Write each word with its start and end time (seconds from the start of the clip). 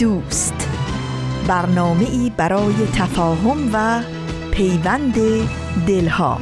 دوست. 0.00 0.68
برنامه 1.48 2.04
ای 2.04 2.32
برای 2.36 2.74
تفاهم 2.94 3.70
و 3.72 4.02
پیوند 4.50 5.14
دلها. 5.86 6.38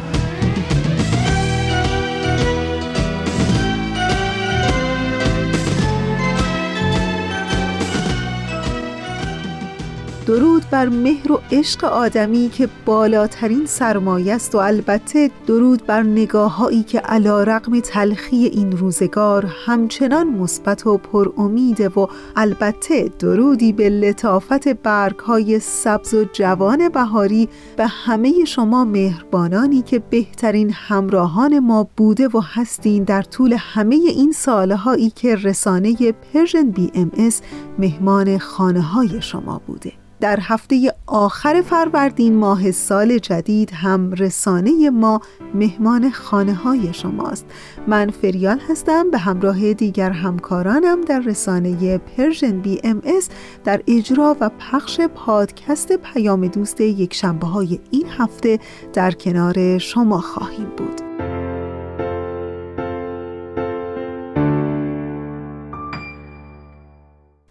درود 10.26 10.70
بر 10.70 10.88
مهر 10.88 11.32
و 11.32 11.37
عشق 11.52 11.84
آدمی 11.84 12.48
که 12.48 12.68
بالاترین 12.84 13.66
سرمایه 13.66 14.34
است 14.34 14.54
و 14.54 14.58
البته 14.58 15.30
درود 15.46 15.86
بر 15.86 16.02
نگاههایی 16.02 16.82
که 16.82 16.98
علا 16.98 17.42
رقم 17.42 17.80
تلخی 17.80 18.36
این 18.36 18.72
روزگار 18.72 19.46
همچنان 19.66 20.26
مثبت 20.26 20.86
و 20.86 20.98
پر 20.98 21.32
امیده 21.36 21.88
و 21.88 22.06
البته 22.36 23.10
درودی 23.18 23.72
به 23.72 23.88
لطافت 23.88 24.68
برگ 24.68 25.18
های 25.18 25.58
سبز 25.58 26.14
و 26.14 26.24
جوان 26.32 26.88
بهاری 26.88 27.48
به 27.76 27.86
همه 27.86 28.44
شما 28.44 28.84
مهربانانی 28.84 29.82
که 29.82 29.98
بهترین 29.98 30.70
همراهان 30.74 31.58
ما 31.58 31.88
بوده 31.96 32.28
و 32.28 32.40
هستین 32.44 33.04
در 33.04 33.22
طول 33.22 33.56
همه 33.58 33.94
این 33.94 34.32
سالهایی 34.32 35.10
که 35.10 35.36
رسانه 35.36 36.12
Persian 36.12 36.70
BMS 36.70 37.40
مهمان 37.78 38.38
خانه 38.38 38.80
های 38.80 39.22
شما 39.22 39.60
بوده. 39.66 40.07
در 40.20 40.38
هفته 40.42 40.94
آخر 41.06 41.62
فروردین 41.62 42.36
ماه 42.36 42.70
سال 42.70 43.18
جدید 43.18 43.70
هم 43.70 44.12
رسانه 44.12 44.90
ما 44.90 45.20
مهمان 45.54 46.10
خانه 46.10 46.54
های 46.54 46.92
شماست. 46.92 47.46
من 47.86 48.10
فریال 48.10 48.60
هستم 48.70 49.10
به 49.10 49.18
همراه 49.18 49.72
دیگر 49.72 50.10
همکارانم 50.10 51.00
در 51.00 51.20
رسانه 51.20 51.98
Persian 51.98 52.60
BMS 52.60 53.28
در 53.64 53.82
اجرا 53.86 54.36
و 54.40 54.48
پخش 54.48 55.00
پادکست 55.00 55.92
پیام 55.92 56.46
دوست 56.46 56.80
یک 56.80 57.14
شنبه 57.14 57.46
های 57.46 57.80
این 57.90 58.06
هفته 58.18 58.58
در 58.92 59.10
کنار 59.10 59.78
شما 59.78 60.20
خواهیم 60.20 60.68
بود. 60.76 61.27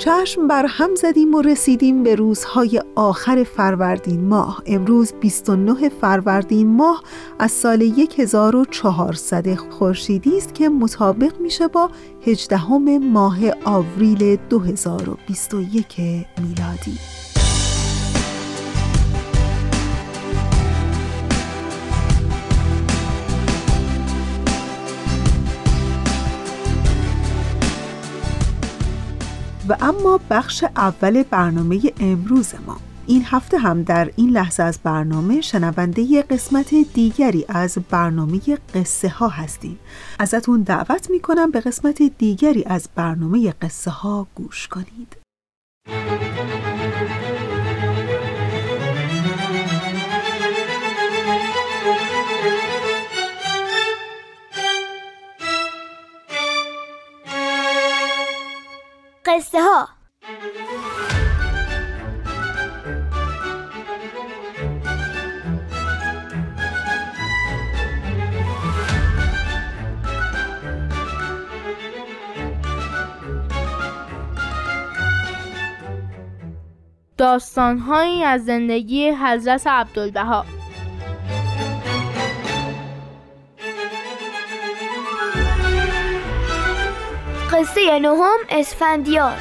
چشم 0.08 0.48
بر 0.48 0.66
هم 0.70 0.96
زدیم 0.96 1.36
و 1.36 1.42
رسیدیم 1.42 2.04
به 2.04 2.16
روزهای 2.16 2.82
آخر 2.96 3.44
فروردین 3.44 4.28
ماه. 4.28 4.64
امروز 4.66 5.14
29 5.22 5.90
فروردین 5.90 6.68
ماه 6.68 7.04
از 7.40 7.52
سال 7.52 7.94
1400 8.18 9.56
خورشیدی 9.56 10.38
است 10.38 10.56
که 10.56 10.70
مطابق 10.70 11.40
میشه 11.40 11.68
با 11.68 11.92
18 12.28 12.74
ماه 12.98 13.38
آوریل 13.66 14.36
2021 14.50 15.96
میلادی. 16.42 17.17
و 29.70 29.78
اما 29.82 30.20
بخش 30.30 30.64
اول 30.64 31.24
برنامه 31.24 31.82
امروز 32.00 32.54
ما. 32.68 32.78
این 33.08 33.24
هفته 33.26 33.58
هم 33.58 33.84
در 33.84 34.12
این 34.16 34.30
لحظه 34.30 34.64
از 34.64 34.80
برنامه 34.84 35.42
شنونده 35.42 36.22
قسمت 36.22 36.76
دیگری 36.94 37.46
از 37.50 37.78
برنامه 37.90 38.40
قصه 38.74 39.10
ها 39.10 39.28
هستیم. 39.28 39.80
ازتون 40.20 40.62
دعوت 40.62 41.10
می‌کنم 41.10 41.52
به 41.52 41.60
قسمت 41.60 42.02
دیگری 42.18 42.64
از 42.64 42.90
برنامه 42.96 43.54
قصه 43.62 43.92
ها 43.92 44.28
گوش 44.36 44.68
کنید. 44.68 45.18
قصه 59.28 59.62
ها 59.62 59.90
داستانهایی 77.18 78.24
از 78.24 78.46
زندگی 78.46 79.10
حضرت 79.10 79.68
عبدالبها. 79.68 80.46
قصه 87.58 88.00
نهم 88.00 88.38
اسفندیار. 88.50 89.34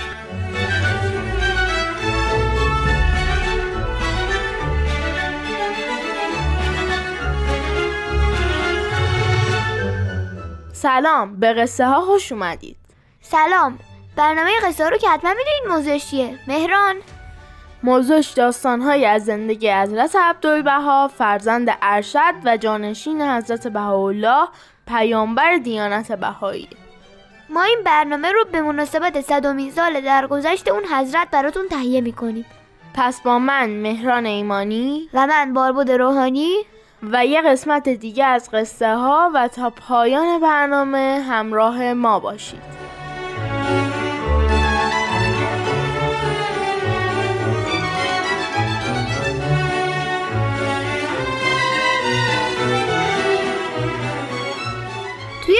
سلام 10.72 11.40
به 11.40 11.52
قصه 11.52 11.86
ها 11.86 12.00
خوش 12.00 12.32
اومدید. 12.32 12.76
سلام 13.20 13.78
برنامه 14.16 14.50
قصه 14.64 14.88
رو 14.90 14.96
که 14.96 15.08
حتما 15.08 15.30
می‌دونید 15.30 15.76
موضوعش 15.76 16.10
چیه. 16.10 16.38
مهران. 16.48 16.96
موضوعش 17.82 18.30
داستانهایی 18.30 19.04
از 19.04 19.24
زندگی 19.24 19.70
حضرت 19.70 20.16
عبدالبها 20.16 21.08
فرزند 21.08 21.68
ارشد 21.82 22.34
و 22.44 22.56
جانشین 22.56 23.22
حضرت 23.22 23.68
بهاءالله 23.68 24.48
پیامبر 24.86 25.56
دیانت 25.56 26.12
بهایی. 26.12 26.68
ما 27.48 27.62
این 27.62 27.78
برنامه 27.84 28.32
رو 28.32 28.44
به 28.52 28.60
مناسبت 28.60 29.20
صدومین 29.20 29.70
سال 29.70 30.00
درگذشت 30.00 30.68
اون 30.68 30.84
حضرت 30.84 31.30
براتون 31.30 31.68
تهیه 31.68 32.00
می‌کنیم. 32.00 32.46
پس 32.94 33.20
با 33.20 33.38
من 33.38 33.70
مهران 33.70 34.26
ایمانی 34.26 35.08
و 35.14 35.26
من 35.26 35.52
باربود 35.52 35.90
روحانی 35.90 36.56
و 37.02 37.26
یه 37.26 37.42
قسمت 37.42 37.88
دیگه 37.88 38.24
از 38.24 38.50
قصه 38.50 38.94
ها 38.94 39.30
و 39.34 39.48
تا 39.48 39.70
پایان 39.70 40.40
برنامه 40.40 41.24
همراه 41.28 41.92
ما 41.92 42.20
باشید. 42.20 42.62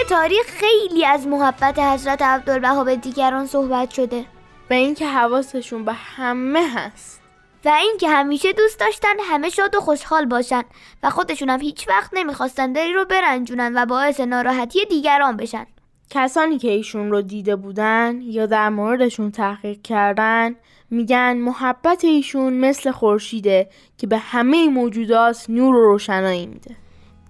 تاریخ 0.09 0.47
خیلی 0.47 1.05
از 1.05 1.27
محبت 1.27 1.78
حضرت 1.78 2.22
عبدالبها 2.22 2.84
به 2.84 2.97
دیگران 2.97 3.47
صحبت 3.47 3.91
شده. 3.91 4.25
به 4.69 4.75
اینکه 4.75 5.07
حواسشون 5.07 5.84
به 5.84 5.92
همه 5.92 6.69
هست. 6.75 7.21
و 7.65 7.69
اینکه 7.69 8.09
همیشه 8.09 8.53
دوست 8.53 8.81
داشتن 8.81 9.15
همه 9.31 9.48
شاد 9.48 9.75
و 9.75 9.81
خوشحال 9.81 10.27
باشن 10.27 10.63
و 11.03 11.10
خودشون 11.10 11.51
هم 11.51 11.60
هیچ 11.60 11.89
وقت 11.89 12.10
نمی‌خواستن 12.15 12.72
دری 12.72 12.92
رو 12.92 13.04
برنجونن 13.04 13.72
و 13.77 13.86
باعث 13.86 14.21
ناراحتی 14.21 14.84
دیگران 14.84 15.36
بشن. 15.36 15.66
کسانی 16.10 16.59
که 16.59 16.71
ایشون 16.71 17.10
رو 17.10 17.22
دیده 17.22 17.57
بودن 17.57 18.21
یا 18.22 18.47
در 18.47 18.69
موردشون 18.69 19.31
تحقیق 19.31 19.83
کردن 19.83 20.57
میگن 20.91 21.36
محبت 21.36 22.04
ایشون 22.04 22.53
مثل 22.53 22.91
خورشیده 22.91 23.69
که 23.98 24.07
به 24.07 24.19
همه 24.19 24.69
موجودات 24.69 25.47
نور 25.48 25.75
و 25.75 25.92
روشنایی 25.92 26.47
میده. 26.47 26.77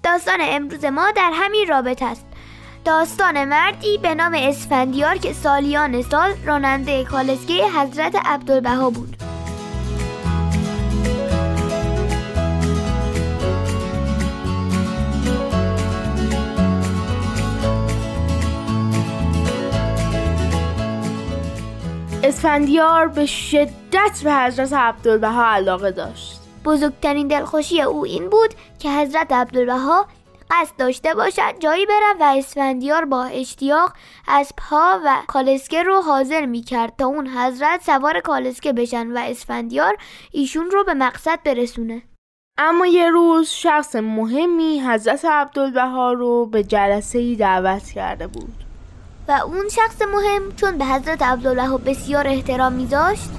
داستان 0.02 0.38
امروز 0.40 0.84
ما 0.84 1.10
در 1.10 1.30
همین 1.34 1.68
رابطه 1.68 2.04
است. 2.04 2.26
داستان 2.86 3.44
مردی 3.44 3.98
به 3.98 4.14
نام 4.14 4.34
اسفندیار 4.34 5.16
که 5.16 5.32
سالیان 5.32 6.02
سال 6.02 6.30
راننده 6.44 7.04
کالسکه 7.04 7.64
حضرت 7.64 8.16
عبدالبها 8.24 8.90
بود. 8.90 9.16
اسفندیار 22.22 23.08
به 23.08 23.26
شدت 23.26 24.20
به 24.24 24.34
حضرت 24.34 24.72
عبدالبها 24.72 25.44
علاقه 25.46 25.90
داشت. 25.90 26.40
بزرگترین 26.64 27.28
دلخوشی 27.28 27.82
او 27.82 28.04
این 28.04 28.28
بود 28.28 28.54
که 28.78 28.90
حضرت 28.90 29.32
عبدالبها 29.32 30.06
قصد 30.50 30.76
داشته 30.78 31.14
باشد 31.14 31.58
جایی 31.58 31.86
برن 31.86 32.16
و 32.20 32.34
اسفندیار 32.38 33.04
با 33.04 33.24
اشتیاق 33.24 33.92
از 34.28 34.52
پا 34.56 35.00
و 35.04 35.22
کالسکه 35.26 35.82
رو 35.82 36.00
حاضر 36.00 36.46
می 36.46 36.62
کرد 36.62 36.96
تا 36.98 37.06
اون 37.06 37.28
حضرت 37.28 37.82
سوار 37.82 38.20
کالسکه 38.20 38.72
بشن 38.72 39.06
و 39.12 39.18
اسفندیار 39.18 39.96
ایشون 40.32 40.70
رو 40.70 40.84
به 40.84 40.94
مقصد 40.94 41.38
برسونه. 41.44 42.02
اما 42.58 42.86
یه 42.86 43.10
روز 43.10 43.48
شخص 43.48 43.96
مهمی 43.96 44.80
حضرت 44.80 45.24
عبدالبها 45.24 46.12
رو 46.12 46.46
به 46.46 46.64
جلسه 46.64 47.18
ای 47.18 47.36
دعوت 47.36 47.90
کرده 47.90 48.26
بود. 48.26 48.64
و 49.28 49.32
اون 49.32 49.68
شخص 49.68 50.02
مهم 50.02 50.52
چون 50.56 50.78
به 50.78 50.84
حضرت 50.84 51.22
عبدالبها 51.22 51.76
بسیار 51.76 52.28
احترام 52.28 52.72
میذاشت 52.72 53.30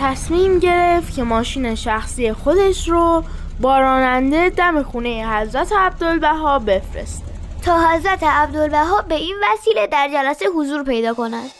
تصمیم 0.00 0.58
گرفت 0.58 1.14
که 1.14 1.22
ماشین 1.22 1.74
شخصی 1.74 2.32
خودش 2.32 2.88
رو 2.88 3.24
با 3.60 3.78
راننده 3.78 4.50
دم 4.50 4.82
خونه 4.82 5.26
حضرت 5.28 5.72
عبدالبها 5.72 6.58
بفرسته. 6.58 7.32
تا 7.64 7.88
حضرت 7.88 8.24
عبدالبها 8.24 9.02
به 9.02 9.14
این 9.14 9.36
وسیله 9.42 9.86
در 9.86 10.08
جلسه 10.08 10.46
حضور 10.56 10.84
پیدا 10.84 11.14
کنند 11.14 11.50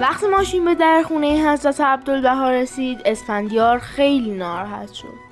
وقتی 0.00 0.26
ماشین 0.26 0.64
به 0.64 0.74
در 0.74 1.02
خونه 1.02 1.52
حضرت 1.52 1.80
عبدالبها 1.80 2.50
رسید 2.50 3.00
اسفندیار 3.04 3.78
خیلی 3.78 4.30
ناراحت 4.30 4.92
شد. 4.92 5.29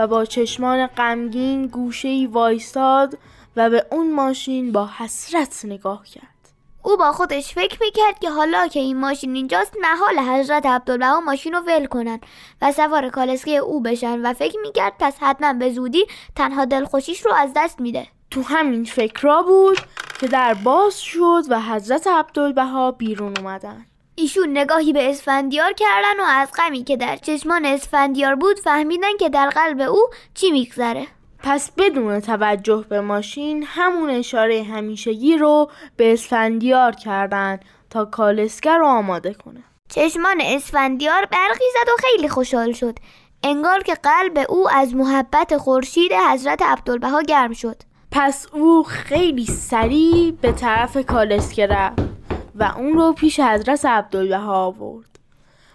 و 0.00 0.06
با 0.06 0.24
چشمان 0.24 0.86
غمگین 0.86 1.66
گوشه 1.66 2.28
وایستاد 2.32 3.18
و 3.56 3.70
به 3.70 3.86
اون 3.90 4.12
ماشین 4.14 4.72
با 4.72 4.90
حسرت 4.98 5.64
نگاه 5.64 6.04
کرد. 6.04 6.48
او 6.82 6.96
با 6.96 7.12
خودش 7.12 7.54
فکر 7.54 7.78
می‌کرد 7.80 8.18
که 8.18 8.30
حالا 8.30 8.66
که 8.66 8.80
این 8.80 9.00
ماشین 9.00 9.34
اینجاست 9.34 9.76
محال 9.80 10.18
حضرت 10.18 10.66
عبدالبها 10.66 11.20
ماشین 11.20 11.52
رو 11.52 11.60
ول 11.60 11.86
کنن 11.86 12.20
و 12.62 12.72
سوار 12.72 13.08
کالسکه 13.08 13.56
او 13.56 13.80
بشن 13.80 14.26
و 14.26 14.32
فکر 14.32 14.58
می‌کرد 14.62 14.92
پس 14.98 15.16
حتما 15.20 15.52
به 15.52 15.72
زودی 15.72 16.04
تنها 16.36 16.64
دلخوشیش 16.64 17.26
رو 17.26 17.32
از 17.34 17.50
دست 17.56 17.80
میده. 17.80 18.06
تو 18.30 18.42
همین 18.42 18.84
فکرها 18.84 19.42
بود 19.42 19.78
که 20.20 20.28
در 20.28 20.54
باز 20.54 21.00
شد 21.00 21.42
و 21.48 21.60
حضرت 21.60 22.06
عبدالبها 22.06 22.90
بیرون 22.90 23.38
اومدن. 23.38 23.86
ایشون 24.14 24.58
نگاهی 24.58 24.92
به 24.92 25.10
اسفندیار 25.10 25.72
کردن 25.72 26.20
و 26.20 26.24
از 26.26 26.48
غمی 26.58 26.84
که 26.84 26.96
در 26.96 27.16
چشمان 27.16 27.64
اسفندیار 27.64 28.34
بود 28.34 28.58
فهمیدن 28.58 29.16
که 29.20 29.28
در 29.28 29.50
قلب 29.50 29.80
او 29.80 30.08
چی 30.34 30.50
میگذره. 30.50 31.06
پس 31.42 31.70
بدون 31.78 32.20
توجه 32.20 32.84
به 32.88 33.00
ماشین 33.00 33.64
همون 33.66 34.10
اشاره 34.10 34.62
همیشگی 34.62 35.36
رو 35.36 35.70
به 35.96 36.12
اسفندیار 36.12 36.92
کردن 36.92 37.60
تا 37.90 38.04
کالسکه 38.04 38.70
رو 38.70 38.86
آماده 38.86 39.34
کنه. 39.34 39.64
چشمان 39.88 40.40
اسفندیار 40.40 41.24
برقی 41.24 41.64
زد 41.74 41.88
و 41.88 41.96
خیلی 42.02 42.28
خوشحال 42.28 42.72
شد. 42.72 42.98
انگار 43.42 43.82
که 43.82 43.94
قلب 43.94 44.46
او 44.48 44.70
از 44.70 44.94
محبت 44.94 45.56
خورشید 45.56 46.12
حضرت 46.12 46.62
عبدالبها 46.62 47.22
گرم 47.22 47.52
شد. 47.52 47.76
پس 48.10 48.46
او 48.52 48.82
خیلی 48.82 49.46
سریع 49.46 50.30
به 50.30 50.52
طرف 50.52 51.06
کالسکه 51.06 51.66
رفت. 51.66 52.19
و 52.60 52.72
اون 52.76 52.92
رو 52.92 53.12
پیش 53.12 53.40
حضرت 53.40 53.84
عبدالبها 53.84 54.64
آورد. 54.64 55.18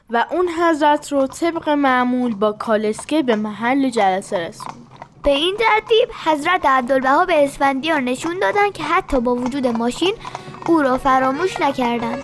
و 0.10 0.26
اون 0.32 0.48
حضرت 0.48 1.12
رو 1.12 1.28
طبق 1.28 1.70
معمول 1.70 2.36
با 2.36 2.52
کالسکه 2.52 3.24
به 3.24 3.36
محل 3.36 3.90
جلسه 3.90 4.48
رسوند. 4.48 4.88
به 5.24 5.32
این 5.32 5.58
ترتیب 5.58 6.10
حضرت 6.26 6.66
عبدالبها 6.66 7.26
به 7.26 7.44
اسفندیار 7.44 8.02
نشون 8.02 8.40
دادن 8.40 8.72
که 8.72 8.84
حتی 8.84 9.20
با 9.20 9.36
وجود 9.36 9.68
ماشین 9.68 10.14
او 10.68 10.82
را 10.82 10.98
فراموش 10.98 11.60
نکردند. 11.60 12.24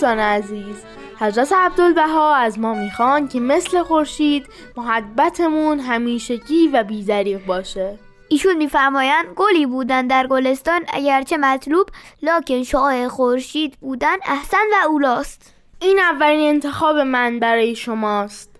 دوستان 0.00 0.18
عزیز 0.18 0.76
حضرت 1.18 1.52
عبدالبها 1.52 2.34
از 2.34 2.58
ما 2.58 2.74
می‌خوان 2.74 3.28
که 3.28 3.40
مثل 3.40 3.82
خورشید 3.82 4.46
محبتمون 4.76 5.80
همیشگی 5.80 6.68
و 6.68 6.82
بیدریق 6.82 7.46
باشه. 7.46 7.98
ایشون 8.28 8.56
میفرمایند 8.56 9.26
گلی 9.36 9.66
بودن 9.66 10.06
در 10.06 10.26
گلستان 10.26 10.80
اگرچه 10.92 11.36
مطلوب 11.36 11.86
لاکن 12.22 12.62
شعاع 12.62 13.08
خورشید 13.08 13.76
بودن 13.80 14.16
احسن 14.26 14.66
و 14.72 14.88
اولاست. 14.88 15.54
این 15.80 15.98
اولین 15.98 16.48
انتخاب 16.48 16.96
من 16.96 17.38
برای 17.38 17.74
شماست. 17.74 18.50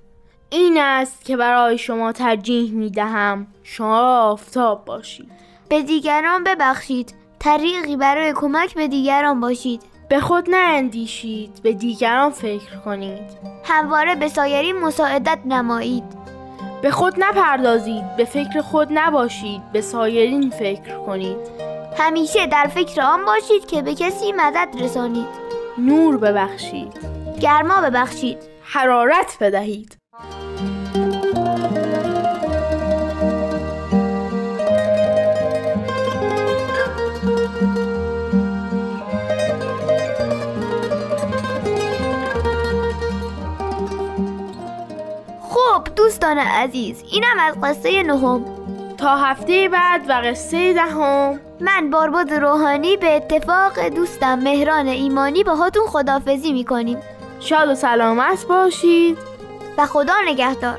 این 0.51 0.79
است 0.81 1.25
که 1.25 1.37
برای 1.37 1.79
شما 1.79 2.13
ترجیح 2.13 2.73
می‌دهم 2.73 3.47
شما 3.63 4.21
آفتاب 4.21 4.85
باشید. 4.85 5.31
به 5.69 5.83
دیگران 5.83 6.45
ببخشید. 6.45 7.15
طریقی 7.39 7.97
برای 7.97 8.33
کمک 8.37 8.75
به 8.75 8.89
دیگران 8.89 9.41
باشید. 9.41 9.90
به 10.11 10.21
خود 10.21 10.51
ناندیشید 10.51 11.61
به 11.63 11.73
دیگران 11.73 12.31
فکر 12.31 12.77
کنید. 12.85 13.23
همواره 13.65 14.15
به 14.15 14.29
سایرین 14.29 14.79
مساعدت 14.79 15.39
نمایید. 15.45 16.05
به 16.83 16.91
خود 16.91 17.15
نپردازید 17.19 18.17
به 18.17 18.25
فکر 18.25 18.61
خود 18.61 18.89
نباشید 18.91 19.73
به 19.73 19.81
سایرین 19.81 20.51
فکر 20.51 20.97
کنید. 21.07 21.37
همیشه 21.99 22.47
در 22.47 22.67
فکر 22.75 23.03
آن 23.03 23.25
باشید 23.25 23.67
که 23.67 23.83
به 23.83 23.95
کسی 23.95 24.33
مدد 24.33 24.69
رسانید. 24.81 25.29
نور 25.79 26.17
ببخشید. 26.17 26.93
گرما 27.41 27.81
ببخشید. 27.81 28.39
حرارت 28.63 29.37
بدهید. 29.41 30.00
دوستان 46.31 46.47
عزیز 46.47 47.03
اینم 47.13 47.39
از 47.39 47.55
قصه 47.63 48.03
نهم. 48.03 48.45
تا 48.99 49.17
هفته 49.17 49.69
بعد 49.69 50.01
و 50.09 50.13
قصه 50.13 50.73
دهم. 50.73 51.41
من 51.61 51.91
بارباد 51.91 52.33
روحانی 52.33 52.97
به 52.97 53.17
اتفاق 53.17 53.89
دوستم 53.89 54.39
مهران 54.39 54.87
ایمانی 54.87 55.45
با 55.45 55.55
هاتون 55.55 55.87
خدافزی 55.87 56.53
می‌کنیم. 56.53 56.99
شاد 57.41 57.69
و 57.69 57.75
سلامت 57.75 58.47
باشید. 58.47 59.19
و 59.79 59.87
خدا 59.87 60.13
نگهدار. 60.27 60.79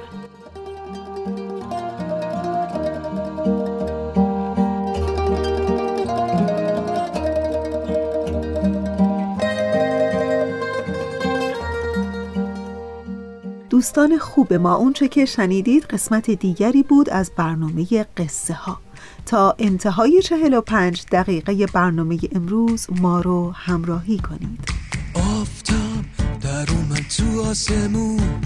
دوستان 13.81 14.17
خوب 14.17 14.53
ما 14.53 14.75
اونچه 14.75 15.07
که 15.07 15.25
شنیدید 15.25 15.83
قسمت 15.83 16.31
دیگری 16.31 16.83
بود 16.83 17.09
از 17.09 17.31
برنامه 17.37 18.05
قصه 18.17 18.53
ها. 18.53 18.79
تا 19.25 19.55
انتهای 19.59 20.21
چهل 20.21 20.53
و 20.53 20.61
پنج 20.61 21.05
دقیقه 21.11 21.65
برنامه 21.65 22.19
امروز 22.31 22.87
ما 22.89 23.21
رو 23.21 23.51
همراهی 23.51 24.17
کنید. 24.17 24.69
آفتاب 25.13 26.05
در 26.41 26.71
اومد 26.71 27.05
تو 27.17 27.41
آسمون 27.41 28.41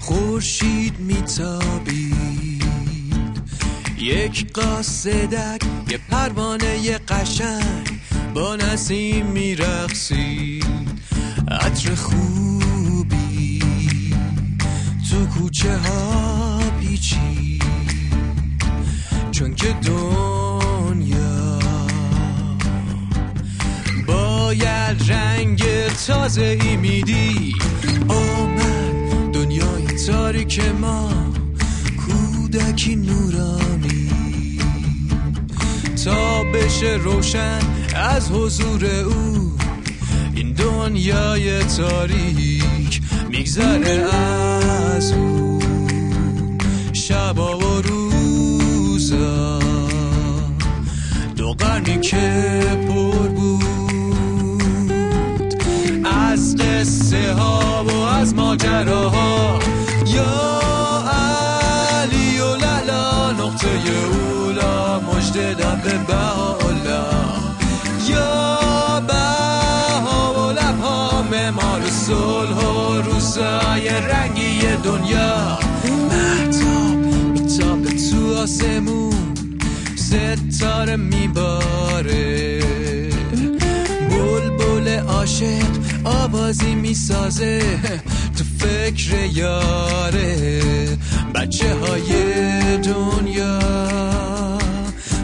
خورشید 0.00 1.00
میتابید. 1.00 2.64
یک 3.98 4.52
قاصدک 4.52 5.62
یه 5.90 6.00
پروانه 6.10 6.98
قشنگ 6.98 8.00
با 8.34 8.56
نسیم 8.56 9.26
میرقصید. 9.26 10.64
عطر 11.50 11.94
خوبی 11.94 12.63
تو 12.63 12.63
کوچه 15.34 15.76
ها 15.78 16.58
پیچی 16.80 17.58
چون 19.30 19.54
که 19.54 19.74
دنیا 19.86 21.58
باید 24.06 25.12
رنگ 25.12 25.62
تازه 26.06 26.58
ای 26.62 26.76
میدی. 26.76 27.52
آمد 28.08 29.32
دنیای 29.32 29.86
تاریک 30.06 30.60
ما 30.80 31.12
کودکی 31.96 32.96
نورانی. 32.96 34.10
تا 36.04 36.44
بشه 36.44 37.00
روشن 37.04 37.58
از 37.94 38.30
حضور 38.30 38.84
او 38.84 39.52
این 40.34 40.52
دنیای 40.52 41.64
تاریک. 41.64 42.73
میگذره 43.36 44.04
از 44.96 45.12
او. 45.12 45.58
شبا 46.92 47.58
و 47.58 47.82
روزا. 47.82 49.58
دو 51.36 51.52
قرنی 51.52 52.00
که 52.00 52.62
پر 52.88 53.28
بود. 53.28 53.64
از 56.04 56.56
قصه 56.56 57.32
ها 57.32 57.84
و 57.84 57.90
از 57.90 58.34
ماجراها. 58.34 59.58
یا 60.06 60.62
علی 61.92 62.40
و 62.40 62.56
للا 62.56 63.32
نقطه 63.32 63.68
اولا 63.68 65.00
مجد 65.00 65.56
دم 65.56 65.80
به 65.84 65.98
بهاءالله 65.98 66.63
روزای 73.34 73.88
رنگی 73.88 74.60
دنیا. 74.84 75.58
محتاب 76.10 76.96
میتابه 77.32 77.90
تو 77.90 78.36
آسمون. 78.36 79.34
ستاره 79.96 80.96
میباره. 80.96 82.60
بلبل 84.10 84.98
عاشق 84.98 85.66
آوازی 86.04 86.74
می‌سازه. 86.74 87.62
تو 88.38 88.44
فکر 88.58 89.14
یاره. 89.32 90.38
بچه 91.34 91.74
های 91.74 92.08
دنیا. 92.76 93.58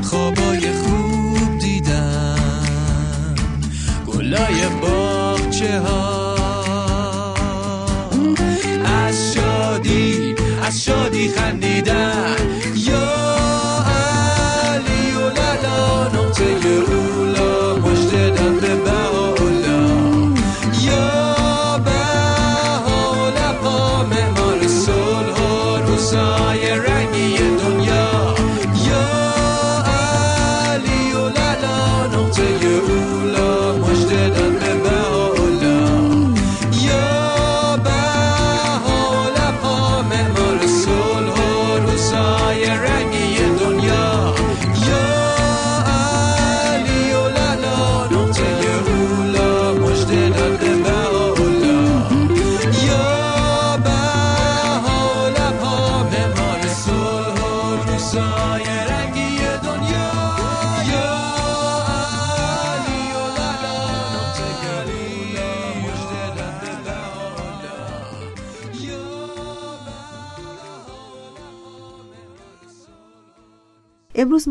خوابای 0.02 0.73
خوب 0.73 1.59
دیدن. 1.59 3.35
گلای 4.07 4.67
باغچه 4.83 5.81
ها 5.81 6.19
Χανί 11.28 11.69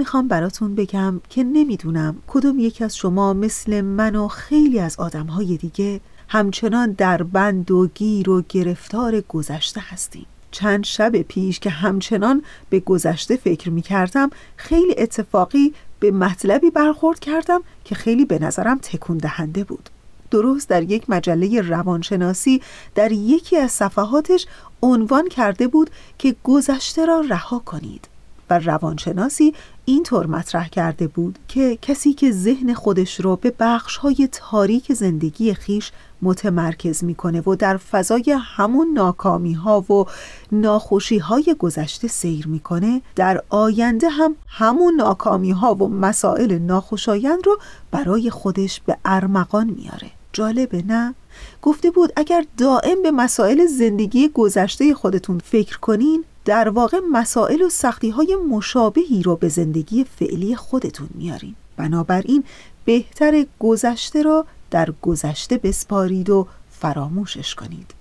می‌خوام 0.10 0.28
براتون 0.28 0.76
بگم 0.76 1.22
که 1.30 1.44
نمی‌دونم 1.44 2.16
کدوم 2.28 2.60
یک 2.60 2.82
از 2.82 2.98
شما 2.98 3.34
مثل 3.34 3.82
من 3.82 4.16
و 4.16 4.28
خیلی 4.28 4.80
از 4.80 5.00
آدمهای 5.00 5.58
دیگه 5.58 6.00
همچنان 6.28 6.92
در 6.92 7.24
بند 7.24 7.72
و 7.72 7.88
گیر 7.88 8.30
و 8.30 8.44
گرفتار 8.50 9.22
گذشته 9.22 9.82
هستیم. 9.84 10.26
چند 10.52 10.84
شب 10.84 11.22
پیش 11.22 11.60
که 11.60 11.70
همچنان 11.70 12.44
به 12.70 12.80
گذشته 12.80 13.36
فکر 13.36 13.70
می‌کردم 13.70 14.30
خیلی 14.56 14.96
اتفاقی 14.98 15.74
به 16.00 16.12
مطلبی 16.12 16.70
برخورد 16.70 17.20
کردم 17.20 17.62
که 17.86 17.96
خیلی 17.96 18.26
به 18.26 18.40
نظرم 18.40 18.78
تکون 18.78 19.18
دهنده 19.18 19.64
بود. 19.64 19.90
درست 20.32 20.70
در 20.70 20.84
یک 20.84 21.10
مجله 21.10 21.62
روانشناسی 21.62 22.62
در 22.96 23.12
یکی 23.12 23.58
از 23.58 23.72
صفحاتش 23.72 24.46
عنوان 24.82 25.28
کرده 25.28 25.68
بود 25.68 25.90
که 26.18 26.36
گذشته 26.44 27.06
را 27.06 27.20
رها 27.30 27.60
کنید. 27.60 28.08
و 28.50 28.60
روانشناسی 28.60 29.54
اینطور 29.86 30.26
مطرح 30.26 30.68
کرده 30.68 31.08
بود 31.08 31.40
که 31.48 31.78
کسی 31.82 32.14
که 32.14 32.32
ذهن 32.32 32.74
خودش 32.74 33.20
رو 33.20 33.36
به 33.36 33.54
بخشهای 33.60 34.30
تاریک 34.32 34.94
زندگی 34.94 35.54
خیش 35.54 35.92
متمرکز 36.22 37.04
می‌کنه 37.04 37.42
و 37.42 37.56
در 37.56 37.78
فضای 37.78 38.38
همون 38.40 38.88
ناکامی 38.94 39.54
ها 39.54 39.82
و 39.82 40.06
ناخوشی 40.52 41.18
های 41.18 41.56
گذشته 41.60 42.08
سیر 42.08 42.48
می‌کنه 42.48 43.02
در 43.16 43.44
آینده 43.50 44.10
هم 44.10 44.36
همون 44.48 44.96
ناکامی 44.96 45.52
ها 45.52 45.76
و 45.76 45.90
مسائل 45.90 46.58
ناخوشایند 46.58 47.46
رو 47.46 47.60
برای 47.92 48.30
خودش 48.30 48.82
به 48.86 48.98
ارمغان 49.06 49.70
میاره 49.70 50.12
جالبه 50.34 50.84
نه؟ 50.88 51.14
گفته 51.62 51.92
بود 51.92 52.14
اگر 52.16 52.46
دائم 52.58 53.04
به 53.04 53.12
مسائل 53.12 53.66
زندگی 53.66 54.30
گذشته 54.30 54.94
خودتون 54.94 55.40
فکر 55.40 55.80
کنین 55.80 56.24
در 56.46 56.70
واقع 56.70 57.00
مسائل 57.12 57.62
و 57.62 57.70
سختی 57.70 58.10
های 58.10 58.38
مشابهی 58.50 59.24
رو 59.24 59.36
به 59.36 59.50
زندگی 59.50 60.04
فعلی 60.04 60.56
خودتون 60.56 61.10
میارین. 61.16 61.56
بنابراین 61.78 62.44
بهتر 62.86 63.46
گذشته 63.60 64.22
را 64.22 64.46
در 64.72 64.94
گذشته 65.02 65.58
بسپارید 65.58 66.30
و 66.30 66.48
فراموشش 66.72 67.56
کنید. 67.56 67.94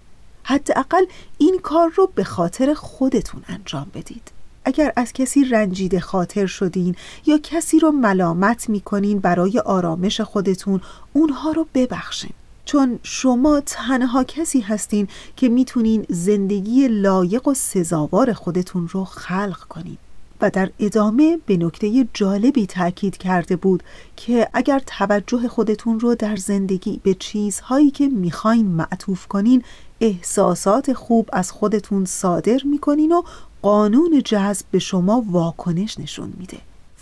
حداقل 0.43 1.05
این 1.39 1.59
کار 1.63 1.91
رو 1.97 2.11
به 2.15 2.25
خاطر 2.25 2.75
خودتون 2.75 3.43
انجام 3.49 3.87
بدید. 3.95 4.31
اگر 4.65 4.93
از 4.97 5.13
کسی 5.13 5.45
رنجیده 5.45 6.01
خاطر 6.01 6.47
شدین 6.47 6.97
یا 7.27 7.39
کسی 7.43 7.79
رو 7.79 7.91
ملامت 7.91 8.69
می‌کنین 8.69 9.19
برای 9.19 9.59
آرامش 9.59 10.21
خودتون 10.21 10.81
اونها 11.13 11.51
رو 11.53 11.67
ببخشین. 11.75 12.33
چون 12.69 12.99
شما 13.03 13.61
تنها 13.61 14.25
کسی 14.25 14.61
هستین 14.61 15.09
که 15.37 15.49
می‌تونین 15.49 16.07
زندگی 16.09 16.89
لایق 16.89 17.49
و 17.49 17.55
سزاوار 17.55 18.33
خودتون 18.33 18.89
رو 18.89 19.05
خلق 19.05 19.59
کنین. 19.59 19.97
و 20.41 20.51
در 20.51 20.71
ادامه 20.79 21.39
به 21.47 21.57
نکته 21.57 22.09
جالبی 22.15 22.67
تاکید 22.67 23.17
کرده 23.17 23.57
بود 23.57 23.83
که 24.17 24.49
اگر 24.55 24.83
توجه 24.87 25.49
خودتون 25.49 26.01
رو 26.01 26.15
در 26.15 26.37
زندگی 26.37 27.01
به 27.03 27.15
چیزهایی 27.15 27.91
که 27.91 28.09
می‌خواین 28.09 28.67
معطوف 28.67 29.27
کنین 29.27 29.63
احساسات 30.01 30.93
خوب 30.93 31.29
از 31.33 31.53
خودتون 31.53 32.05
صادر 32.05 32.61
می‌کنین 32.65 33.13
و 33.13 33.23
قانون 33.63 34.23
جذب 34.25 34.67
به 34.71 34.79
شما 34.79 35.25
واکنش 35.31 36.01
نشون 36.01 36.33
میده. 36.39 36.59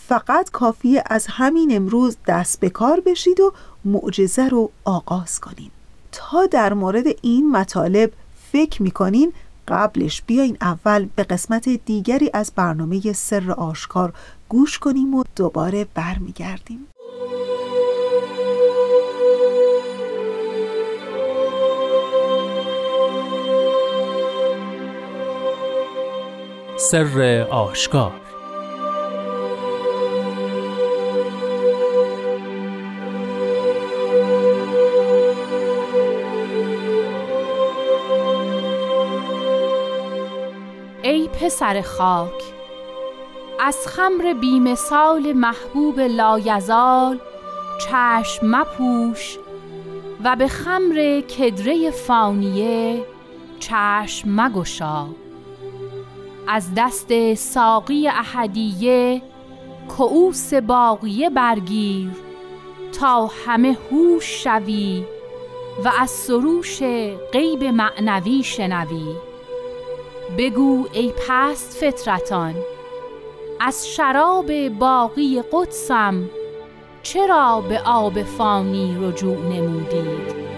فقط 0.08 0.50
کافیه 0.50 1.02
از 1.06 1.26
همین 1.30 1.76
امروز 1.76 2.16
دست 2.26 2.60
به 2.60 2.70
کار 2.70 3.00
بشید 3.06 3.40
و 3.40 3.52
معجزه 3.86 4.48
رو 4.48 4.70
آغاز 4.84 5.40
کنین. 5.40 5.70
تا 6.12 6.46
در 6.46 6.74
مورد 6.74 7.04
این 7.22 7.50
مطالب 7.50 8.12
فکر 8.52 8.82
می‌کنین 8.82 9.32
قبلش 9.68 10.22
بیاین 10.26 10.56
اول 10.60 11.08
به 11.16 11.22
قسمت 11.22 11.68
دیگری 11.68 12.30
از 12.34 12.52
برنامه 12.56 13.12
سر 13.12 13.50
آشکار 13.50 14.12
گوش 14.48 14.78
کنیم 14.78 15.14
و 15.14 15.24
دوباره 15.36 15.86
برمیگردیم. 15.94 16.86
سر 26.78 27.46
آشکار 27.50 28.25
پسر 41.56 41.82
خاک. 41.82 42.42
از 43.60 43.86
خمر 43.86 44.34
بیمثال 44.40 45.32
محبوب 45.32 46.00
لایزال 46.00 47.20
چشم 47.80 48.46
مپوش 48.46 49.38
و 50.24 50.36
به 50.36 50.48
خمر 50.48 51.20
کدره 51.20 51.90
فانیه 51.90 53.04
چشم 53.60 54.40
مگشا. 54.40 55.06
از 56.48 56.74
دست 56.76 57.34
ساقی 57.34 58.08
احدیه 58.08 59.22
کعوس 59.88 60.54
باقیه 60.54 61.30
برگیر 61.30 62.10
تا 63.00 63.30
همه 63.46 63.78
هوش 63.90 64.44
شوی 64.44 65.04
و 65.84 65.92
از 66.00 66.10
سروش 66.10 66.82
غیب 67.32 67.64
معنوی 67.64 68.42
شنوی. 68.42 69.25
بگو 70.38 70.86
ای 70.92 71.12
پست 71.28 71.76
فطرتان 71.76 72.54
از 73.60 73.88
شراب 73.88 74.68
باقی 74.68 75.42
قدسم 75.52 76.30
چرا 77.02 77.64
به 77.68 77.80
آب 77.80 78.22
فانی 78.22 78.96
رجوع 79.00 79.36
نمودید؟ 79.36 80.55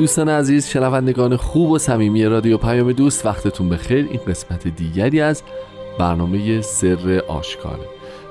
دوستان 0.00 0.28
عزیز 0.28 0.66
شنوندگان 0.66 1.36
خوب 1.36 1.70
و 1.70 1.78
صمیمی 1.78 2.24
رادیو 2.24 2.58
پیام 2.58 2.92
دوست 2.92 3.26
وقتتون 3.26 3.68
بخیر. 3.68 4.08
این 4.10 4.20
قسمت 4.26 4.68
دیگری 4.68 5.20
از 5.20 5.42
برنامه 5.98 6.60
سر 6.60 7.22
آشکاره. 7.28 7.86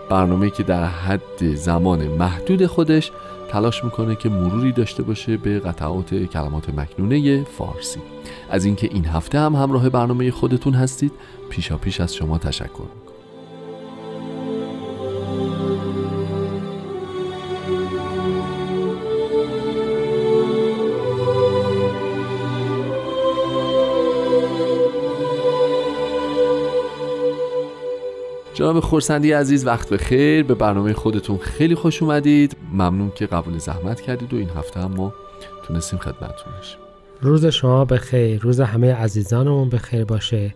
برنامه 0.10 0.50
که 0.50 0.64
در 0.64 0.86
حد 0.86 1.56
زمان 1.56 2.08
محدود 2.08 2.66
خودش 2.66 3.12
تلاش 3.50 3.84
می‌کنه 3.84 4.16
که 4.16 4.30
مروری 4.30 4.72
داشته 4.72 5.04
باشه 5.04 5.38
به 5.38 5.60
قطعات 5.60 6.16
کلمات 6.16 6.70
مکنونه 6.70 7.44
فارسی. 7.44 8.00
از 8.50 8.66
اینکه 8.66 8.88
این 8.92 9.06
هفته 9.06 9.40
هم 9.40 9.56
همراه 9.56 9.90
برنامه 9.90 10.32
خودتون 10.32 10.74
هستید 10.74 11.12
پیشا 11.50 11.78
پیش 11.78 12.02
از 12.02 12.16
شما 12.16 12.38
تشکر 12.38 13.09
جناب 28.60 28.80
خورسندی 28.80 29.32
عزیز 29.32 29.66
وقت 29.66 29.90
بخیر 29.90 30.44
به 30.44 30.56
برنامه 30.56 30.94
خودتون 30.94 31.38
خیلی 31.38 31.76
خوش 31.76 32.04
اومدید. 32.04 32.58
ممنون 32.74 33.12
که 33.16 33.26
قبول 33.26 33.58
زحمت 33.58 34.02
کردید 34.02 34.34
و 34.34 34.38
این 34.38 34.50
هفته 34.50 34.80
هم 34.80 34.92
ما 34.92 35.14
تونستیم 35.64 36.00
خدمتتون 36.00 36.54
باشیم. 36.58 36.80
روز 37.22 37.46
شما 37.46 37.86
بخیر 37.86 38.42
روز 38.42 38.60
همه 38.60 38.94
عزیزانمون 38.94 39.70
بخیر 39.70 40.06
باشه 40.06 40.56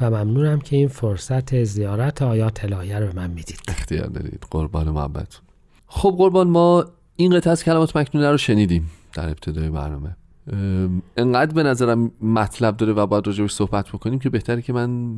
و 0.00 0.10
ممنونم 0.10 0.60
که 0.60 0.76
این 0.76 0.88
فرصت 0.88 1.64
زیارت 1.64 2.22
آیات 2.22 2.64
الهیه 2.64 2.98
رو 2.98 3.06
به 3.06 3.12
من 3.16 3.30
می‌دید. 3.30 3.60
اختیار 3.68 4.06
دارید. 4.06 4.46
قربان 4.50 4.90
محبتتون 4.90 5.42
خب 5.86 6.14
قربان 6.18 6.48
ما 6.48 6.84
این 7.16 7.36
قطعه 7.36 7.50
از 7.50 7.64
کلمات 7.64 7.96
مکنونه 7.96 8.30
رو 8.30 8.36
شنیدیم 8.36 8.90
در 9.14 9.28
ابتدای 9.28 9.68
برنامه. 9.70 10.16
ام، 10.52 11.02
انقدر 11.16 11.54
به 11.54 11.62
نظرم 11.62 12.10
مطلب 12.22 12.76
داره 12.76 12.92
و 12.92 13.06
باید 13.06 13.26
راجبش 13.26 13.52
صحبت 13.52 13.88
بکنیم 13.88 14.18
که 14.18 14.30
بهتره 14.30 14.62
که 14.62 14.72
من 14.72 15.14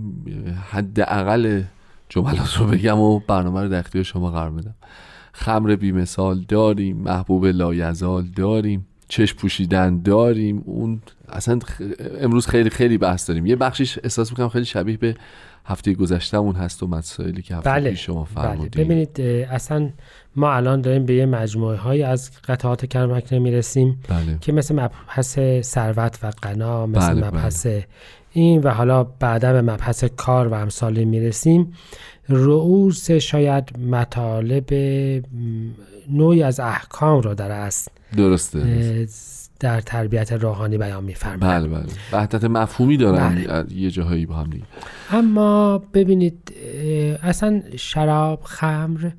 حداقل 0.70 1.62
جملات 2.10 2.56
رو 2.56 2.66
بگم 2.66 2.98
و 2.98 3.20
برنامه 3.20 3.62
رو 3.62 3.68
در 3.68 3.78
اختیار 3.78 4.04
شما 4.04 4.30
قرار 4.30 4.50
بدم 4.50 4.74
خمر 5.32 5.76
بیمثال 5.76 6.44
داریم 6.48 6.96
محبوب 6.96 7.46
لایزال 7.46 8.26
داریم 8.36 8.86
چشم 9.08 9.36
پوشیدن 9.36 10.02
داریم 10.02 10.62
اون 10.66 11.00
اصلا 11.32 11.58
امروز 12.20 12.46
خیلی 12.46 12.70
خیلی 12.70 12.99
بحث 12.99 13.28
داریم. 13.28 13.46
یه 13.46 13.56
بخشیش 13.56 13.99
احساس 14.04 14.30
می‌کنم 14.30 14.49
خیلی 14.49 14.64
شبیه 14.64 14.96
به 14.96 15.14
هفته 15.64 15.92
گذشتهمون 15.92 16.54
هست 16.54 16.82
و 16.82 16.87
مسائلی 16.87 17.42
که 17.42 17.56
هفته 17.56 17.70
بله. 17.70 17.94
شما 17.94 18.28
بله. 18.34 18.44
فرمودید 18.44 18.76
ببینید 18.76 19.20
اه، 19.20 19.54
اصلا 19.54 19.90
ما 20.37 20.52
الان 20.52 20.80
داریم 20.80 21.06
به 21.06 21.14
یه 21.14 21.26
مجموعه 21.26 21.76
های 21.76 22.02
از 22.02 22.30
قطعات 22.49 22.87
کرمکنه 22.87 23.38
می‌رسیم 23.38 24.00
بله. 24.08 24.38
که 24.40 24.52
مثل 24.52 24.75
مبحث 24.75 25.38
ثروت 25.60 26.19
و 26.23 26.30
غنا 26.30 26.86
مثل 26.86 27.14
بله، 27.14 27.26
مبحث 27.26 27.66
این 28.32 28.60
و 28.60 28.69
حالا 28.69 29.04
بعدا 29.04 29.52
به 29.52 29.62
مبحث 29.62 30.04
کار 30.04 30.49
و 30.49 30.54
امثال 30.54 31.04
می‌رسیم. 31.04 31.73
رؤوس 32.28 33.10
شاید 33.10 33.78
مطالب 33.78 34.75
نوعی 36.10 36.43
از 36.43 36.60
احکام 36.60 37.21
رو 37.21 37.34
در 37.34 37.50
اصل 37.50 37.90
درسته. 38.16 39.06
در 39.60 39.80
تربیت 39.80 40.32
روحانی 40.32 40.78
بیان 40.78 41.04
میفرمایند 41.04 41.62
بله 41.62 41.78
بله. 41.78 41.92
وحدت 42.12 42.44
مفهومی 42.44 42.96
دارن 42.96 43.34
بله. 43.34 43.73
یه 43.75 43.90
جاهایی 43.90 44.26
با 44.26 44.34
هم 44.34 44.50
دیگه. 44.50 44.64
اما 45.10 45.78
ببینید 45.78 46.52
اصلا 47.23 47.62
شراب 47.76 48.40
خمر 48.44 49.10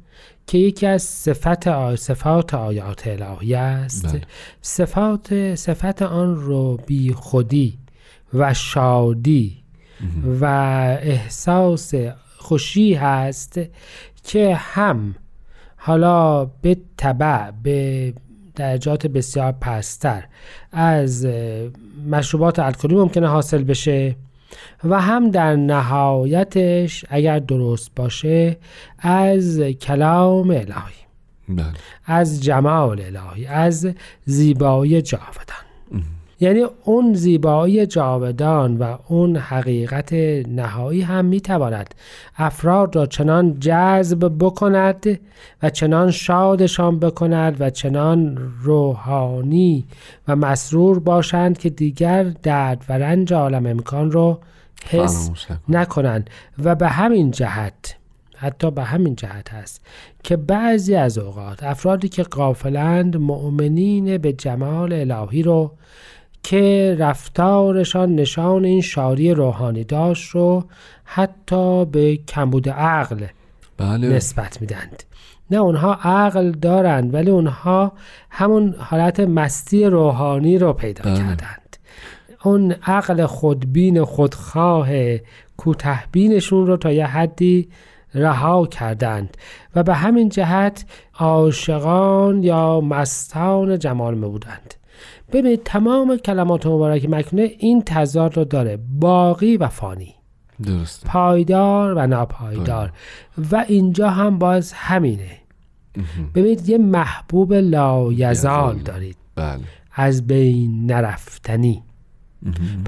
که 0.48 0.58
یکی 0.58 0.88
از 0.88 1.02
صفت 1.02 1.68
آ... 1.68 1.96
صفات 1.96 2.54
آیات 2.54 3.08
الهی 3.08 3.56
است. 3.56 4.08
بله. 4.08 4.22
صفات 4.62 5.56
صفت 5.56 6.02
آن 6.02 6.36
رو 6.36 6.80
بی 6.88 7.14
خودی 7.14 7.78
و 8.34 8.54
شادی 8.54 9.58
و 10.42 10.46
احساس 11.02 11.94
خوشی 12.38 12.94
هست 12.94 13.60
که 14.24 14.56
هم 14.56 15.16
حالا 15.78 16.46
به 16.46 16.78
تبع 16.98 17.52
به 17.64 18.14
درجات 18.56 19.08
بسیار 19.08 19.52
پستر. 19.52 20.24
از 20.72 21.28
مشروبات 22.10 22.60
الکلی 22.60 22.96
ممکنه 22.96 23.28
حاصل 23.28 23.64
بشه 23.64 24.16
و 24.84 25.02
هم 25.02 25.32
در 25.32 25.56
نهایتش 25.56 27.06
اگر 27.10 27.40
درست 27.40 27.92
باشه 27.96 28.58
از 29.00 29.60
کلام 29.60 30.50
الهی 30.50 31.02
بله. 31.50 31.66
از 32.06 32.44
جمال 32.44 33.02
الهی 33.02 33.46
از 33.46 33.88
زیبایی 34.26 35.02
جاودان. 35.02 35.71
یعنی 36.42 36.66
اون 36.84 37.14
زیبایی 37.14 37.86
جاودان 37.86 38.78
و 38.78 38.98
اون 39.08 39.38
حقیقت 39.38 40.14
نهایی 40.48 41.02
هم 41.02 41.26
می‌تواند 41.26 41.96
افراد 42.38 42.96
را 42.96 43.06
چنان 43.06 43.60
جذب 43.60 44.32
بکند 44.40 45.20
و 45.64 45.70
چنان 45.70 46.12
شادشان 46.12 47.00
بکند 47.00 47.62
و 47.62 47.70
چنان 47.70 48.38
روحانی 48.62 49.86
و 50.28 50.36
مسرور 50.36 51.00
باشند 51.00 51.58
که 51.58 51.70
دیگر 51.70 52.24
درد 52.24 52.86
و 52.90 52.94
رنج 52.94 53.34
عالم 53.34 53.66
امکان 53.66 54.12
رو 54.12 54.40
حس. 54.90 55.32
نکنند 55.70 56.30
و 56.64 56.76
به 56.76 56.88
همین 56.88 57.32
جهت 57.32 57.96
حتی 58.36 58.72
به 58.72 58.84
همین 58.84 59.16
جهت 59.16 59.54
هست 59.54 59.82
که 60.24 60.38
بعضی 60.38 60.96
از 60.96 61.18
اوقات 61.18 61.64
افرادی 61.64 62.10
که 62.10 62.24
قافلند 62.24 63.18
مؤمنین 63.18 64.18
به 64.18 64.34
جمال 64.34 64.94
الهی 64.94 65.44
رو 65.44 65.72
که 66.44 66.96
رفتارشان 67.00 68.16
نشان 68.16 68.66
این 68.66 68.82
شادی 68.82 69.32
روحانی 69.32 69.84
داشت 69.84 70.30
رو 70.30 70.64
حتی 71.04 71.86
به 71.86 72.18
کمبود 72.18 72.70
عقل 72.70 73.26
بله. 73.78 74.08
نسبت 74.08 74.62
میدند. 74.62 75.04
نه 75.52 75.58
اونها 75.58 75.94
عقل 75.94 76.52
دارند 76.52 77.14
ولی 77.14 77.30
اونها 77.30 77.92
همون 78.30 78.76
حالت 78.78 79.20
مستی 79.20 79.86
روحانی 79.86 80.58
رو 80.58 80.74
پیدا 80.74 81.04
بله. 81.04 81.18
کردند. 81.18 81.78
اون 82.44 82.72
عقل 82.72 83.26
خودبین 83.26 84.04
خودخواه 84.04 84.90
کوتهبینشون 85.58 86.68
رو 86.68 86.78
تا 86.78 86.92
یه 86.92 87.06
حدی 87.06 87.70
رها 88.14 88.66
کردند 88.66 89.38
و 89.76 89.84
به 89.84 89.94
همین 89.94 90.30
جهت 90.30 90.86
عاشقان 91.20 92.44
یا 92.44 92.82
مستان 92.82 93.80
جمال 93.80 94.16
می 94.16 94.30
بودند 94.30 94.74
ببینید 95.32 95.64
تمام 95.64 96.18
کلمات 96.18 96.66
مبارک 96.66 97.10
مکنونه 97.10 97.52
این 97.58 97.84
تضاد 97.86 98.38
رو 98.38 98.44
داره. 98.44 98.80
باقی 99.00 99.58
و 99.58 99.68
فانی. 99.68 100.16
درسته. 100.64 101.08
پایدار 101.10 101.94
و 101.94 102.08
ناپایدار. 102.08 102.92
و 103.52 103.66
اینجا 103.68 104.10
هم 104.10 104.38
باز 104.40 104.74
همینه. 104.74 105.38
ببینید 106.36 106.70
یه 106.70 106.78
محبوب 106.78 107.54
لایزال 107.54 108.32
یزال. 108.32 108.78
دارید. 108.78 109.18
بله. 109.36 109.60
از 109.94 110.28
بین 110.28 110.86
نرفتنی. 110.86 111.84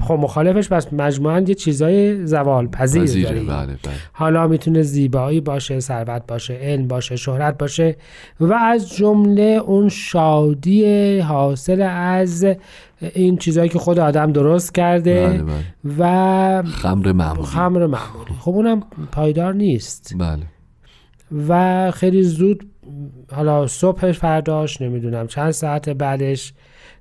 خب 0.02 0.14
مخالفش 0.14 0.68
پس 0.68 0.92
مجموعا 0.92 1.40
یه 1.40 1.54
چیزای 1.54 2.26
زوال 2.26 2.66
پذیر 2.66 3.04
دارید 3.04 3.48
بله 3.48 3.66
بله. 3.66 3.76
حالا 4.12 4.48
می‌تونه 4.48 4.82
زیبایی 4.82 5.40
باشه 5.40 5.80
ثروت 5.80 6.22
باشه 6.28 6.54
علم 6.54 6.88
باشه 6.88 7.16
شهرت 7.16 7.58
باشه 7.58 7.96
و 8.40 8.52
از 8.52 8.96
جمله 8.96 9.42
اون 9.42 9.88
شادی 9.88 11.18
حاصل 11.18 11.80
از 11.82 12.46
این 13.14 13.36
چیزهایی 13.36 13.70
که 13.70 13.78
خود 13.78 13.98
آدم 13.98 14.32
درست 14.32 14.74
کرده 14.74 15.26
بله 15.26 15.42
بله. 15.42 15.64
و 15.98 16.62
خمر 16.62 17.12
معمولی. 17.12 17.46
خمر 17.46 17.86
معمولی. 17.86 18.34
خب 18.40 18.50
اونم 18.50 18.82
پایدار 19.12 19.54
نیست. 19.54 20.14
بله. 20.18 20.42
و 21.48 21.90
خیلی 21.90 22.22
زود 22.22 22.66
حالا 23.32 23.66
صبح 23.66 24.12
فرداش 24.12 24.82
نمی‌دونم 24.82 25.26
چند 25.26 25.50
ساعت 25.50 25.88
بعدش 25.88 26.52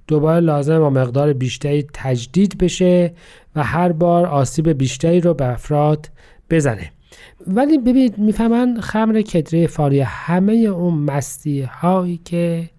دوباره 0.07 0.39
لازم 0.39 0.79
با 0.79 0.89
مقدار 0.89 1.33
بیشتری 1.33 1.85
تجدید 1.93 2.57
بشه 2.57 3.13
و 3.55 3.63
هر 3.63 3.91
بار 3.91 4.25
آسیب 4.25 4.69
بیشتری 4.69 5.21
رو 5.21 5.33
به 5.33 5.45
افراد 5.45 6.09
بزنه 6.49 6.91
ولی 7.47 7.77
ببینید 7.77 8.17
می‌فهمن 8.17 8.81
خمر 8.81 9.21
کدره 9.21 9.67
فاری 9.67 9.99
همه 9.99 10.53
اون 10.53 10.93
مستی 10.93 11.61
هایی 11.61 12.19
که 12.25 12.69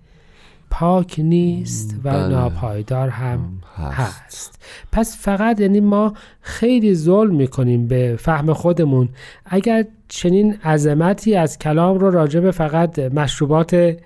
پاک 0.71 1.15
نیست 1.19 1.97
و 2.05 2.11
بله. 2.11 2.29
ناپایدار 2.29 3.09
هم 3.09 3.41
هست. 3.77 4.21
هست 4.27 4.63
پس 4.93 5.17
فقط 5.21 5.61
یعنی 5.61 5.81
ما 5.81 6.15
خیلی 6.41 6.95
ظلم 6.95 7.35
می‌کنیم 7.35 7.89
به 7.89 8.17
فهم 8.19 8.53
خودمون 8.53 9.09
اگر 9.47 9.85
چنین 10.09 10.55
عظمتی 10.55 11.35
از 11.35 11.59
کلام 11.59 11.99
رو 11.99 12.11
راجع 12.11 12.41
به 12.41 12.51
فقط 12.51 12.99
مشروبات 12.99 13.97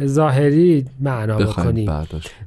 ظاهری 0.00 0.84
معنا 1.00 1.38
بکنیم. 1.38 1.92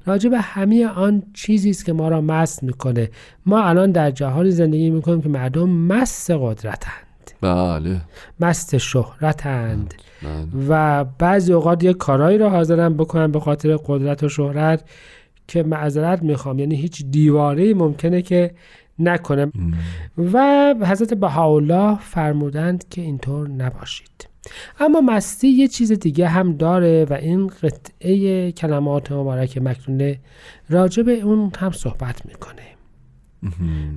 راجع 0.05 0.29
به 0.29 0.39
همه 0.39 0.87
آن 0.87 1.23
چیزی 1.33 1.69
است 1.69 1.85
که 1.85 1.93
ما 1.93 2.09
را 2.09 2.21
مست 2.21 2.63
می‌کنه. 2.63 3.09
ما 3.45 3.63
الان 3.63 3.91
در 3.91 4.11
جهانی 4.11 4.51
زندگی 4.51 4.89
می‌کنیم 4.89 5.21
که 5.21 5.29
مردم 5.29 5.69
مست 5.69 6.31
قدرتند. 6.31 7.31
بله. 7.41 8.01
مست 8.39 8.77
شهرتند. 8.77 9.93
بله. 10.23 10.65
و 10.69 11.05
بعضی 11.19 11.53
اوقات 11.53 11.83
یک 11.83 11.97
کارایی 11.97 12.37
رو 12.37 12.49
حاضرن 12.49 12.93
بکنن 12.93 13.31
به 13.31 13.39
خاطر 13.39 13.77
قدرت 13.77 14.23
و 14.23 14.29
شهرت 14.29 14.89
که 15.47 15.63
معذرت 15.63 16.23
می‌خوام. 16.23 16.59
یعنی 16.59 16.75
هیچ 16.75 17.05
دیواره 17.05 17.73
ممکنه 17.73 18.21
که 18.21 18.51
نکنه. 18.99 19.51
و 20.17 20.75
حضرت 20.81 21.13
بهاءالله 21.13 21.99
فرمودند 21.99 22.89
که 22.89 23.01
اینطور 23.01 23.49
نباشید. 23.49 24.27
اما 24.79 25.01
مستی 25.01 25.47
یه 25.47 25.67
چیز 25.67 25.91
دیگه 25.91 26.27
هم 26.27 26.53
داره 26.53 27.05
و 27.09 27.13
این 27.13 27.47
قطعه 27.47 28.51
کلمات 28.51 29.11
مبارک 29.11 29.57
مکنونه 29.57 30.19
راجع 30.69 31.03
به 31.03 31.21
اون 31.21 31.51
هم 31.57 31.71
صحبت 31.71 32.25
می‌کنه. 32.25 32.61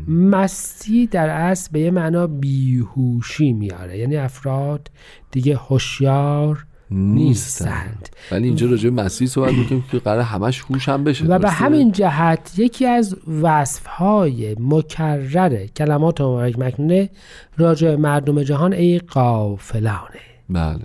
مستی 0.08 1.06
در 1.06 1.28
اصل 1.28 1.68
به 1.72 1.80
یه 1.80 1.90
معنا 1.90 2.26
بیهوشی 2.26 3.52
میاره 3.52 3.98
یعنی 3.98 4.16
افراد 4.16 4.90
دیگه 5.30 5.56
هوشیار 5.56 6.66
نیستند. 6.90 8.08
ولی 8.32 8.46
اینجا 8.46 8.66
راجع 8.66 8.90
به 8.90 9.02
مسیح 9.02 9.28
صحبت 9.28 9.52
می‌کنیم 9.52 9.84
که 9.92 9.98
قرار 9.98 10.20
همش 10.20 10.60
هوش 10.60 10.88
هم 10.88 11.04
بشه 11.04 11.24
و 11.24 11.38
به؟ 11.38 11.50
همین 11.50 11.92
جهت 11.92 12.52
یکی 12.56 12.86
از 12.86 13.16
وصفهای 13.42 14.56
مکرر 14.60 15.66
کلمات 15.66 16.20
مبارک 16.20 16.58
مکنونه 16.58 17.10
راجع 17.58 17.88
به 17.90 17.96
مردم 17.96 18.42
جهان 18.42 18.72
ای 18.72 18.98
قافلانه. 18.98 20.29
بله. 20.50 20.78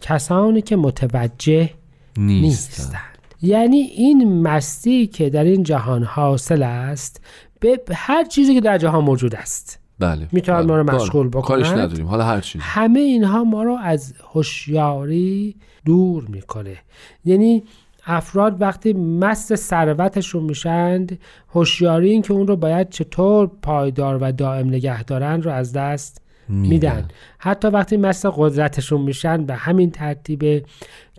کسانی 0.00 0.62
که 0.62 0.76
متوجه 0.76 1.70
نیستن 2.16 2.46
نیستند. 2.46 3.00
یعنی 3.42 3.76
این 3.76 4.42
مستی 4.42 5.06
که 5.06 5.30
در 5.30 5.44
این 5.44 5.62
جهان 5.62 6.04
حاصل 6.04 6.62
است 6.62 7.20
به 7.60 7.80
هر 7.92 8.24
چیزی 8.24 8.54
که 8.54 8.60
در 8.60 8.78
جهان 8.78 9.04
موجود 9.04 9.34
است. 9.34 9.78
بله. 9.98 10.28
می‌تونن 10.32 10.60
ما 10.60 10.76
رو 10.76 10.84
بله. 10.84 10.96
مشغول 10.96 11.28
بله. 11.28 11.42
بکنند. 11.42 11.64
کارش 11.64 11.78
نداریم. 11.78 12.06
حالا 12.06 12.24
هر 12.24 12.40
چیز 12.40 12.60
همه 12.64 13.00
اینها 13.00 13.44
ما 13.44 13.62
رو 13.62 13.78
از 13.82 14.14
هوشیاری 14.32 15.56
دور 15.84 16.24
می‌کنه. 16.28 16.76
یعنی 17.24 17.62
افراد 18.06 18.60
وقتی 18.60 18.92
مست 18.92 19.54
ثروتشون 19.54 20.42
میشند 20.42 21.18
هوشیاری 21.54 22.10
این 22.10 22.22
که 22.22 22.32
اون 22.32 22.46
رو 22.46 22.56
باید 22.56 22.88
چطور 22.88 23.50
پایدار 23.62 24.18
و 24.20 24.32
دائم 24.32 24.68
نگه 24.68 25.02
دارن 25.04 25.42
رو 25.42 25.50
از 25.50 25.72
دست 25.72 26.21
میدن. 26.52 27.08
حتی 27.38 27.68
وقتی 27.68 27.96
مست 27.96 28.26
قدرتشون 28.26 29.00
میشن 29.00 29.44
به 29.44 29.54
همین 29.54 29.90
ترتیبه 29.90 30.64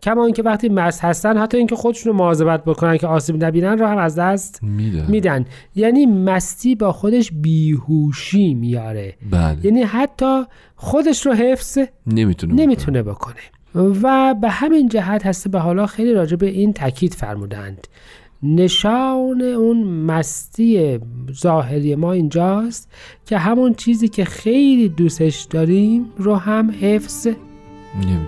کما 0.03 0.25
اینکه 0.25 0.43
وقتی 0.43 0.69
مست 0.69 1.03
هستن 1.03 1.37
حتی 1.37 1.57
اینکه 1.57 1.75
خودشون 1.75 2.11
رو 2.11 2.17
مواظبت 2.17 2.63
بکنن 2.63 2.97
که 2.97 3.07
آسیب 3.07 3.43
نبینن 3.43 3.79
رو 3.79 3.85
هم 3.85 3.97
از 3.97 4.15
دست 4.15 4.59
میدن. 4.63 5.05
میدن. 5.11 5.45
یعنی 5.75 6.05
مستی 6.05 6.75
با 6.75 6.91
خودش 6.91 7.31
بیهوشی 7.31 8.53
میاره. 8.53 9.15
بله. 9.31 9.57
یعنی 9.65 9.81
حتی 9.81 10.43
خودش 10.75 11.25
رو 11.25 11.33
حفظ 11.33 11.79
نمی‌تونه 12.07 12.53
نمی‌تونه 12.53 13.03
بکنه. 13.03 13.35
و 13.75 14.35
به 14.41 14.49
همین 14.49 14.89
جهت 14.89 15.25
هسته 15.25 15.49
به 15.49 15.59
حالا 15.59 15.85
خیلی 15.85 16.13
راجع 16.13 16.35
به 16.35 16.47
این 16.47 16.73
تاکید 16.73 17.13
فرمودند. 17.13 17.87
نشان 18.43 19.41
اون 19.41 19.83
مستی 19.83 20.99
ظاهری 21.31 21.95
ما 21.95 22.11
اینجاست 22.11 22.91
که 23.25 23.37
همون 23.37 23.73
چیزی 23.73 24.07
که 24.07 24.25
خیلی 24.25 24.89
دوستش 24.89 25.43
داریم 25.43 26.05
رو 26.17 26.35
هم 26.35 26.71
حفظ 26.81 27.27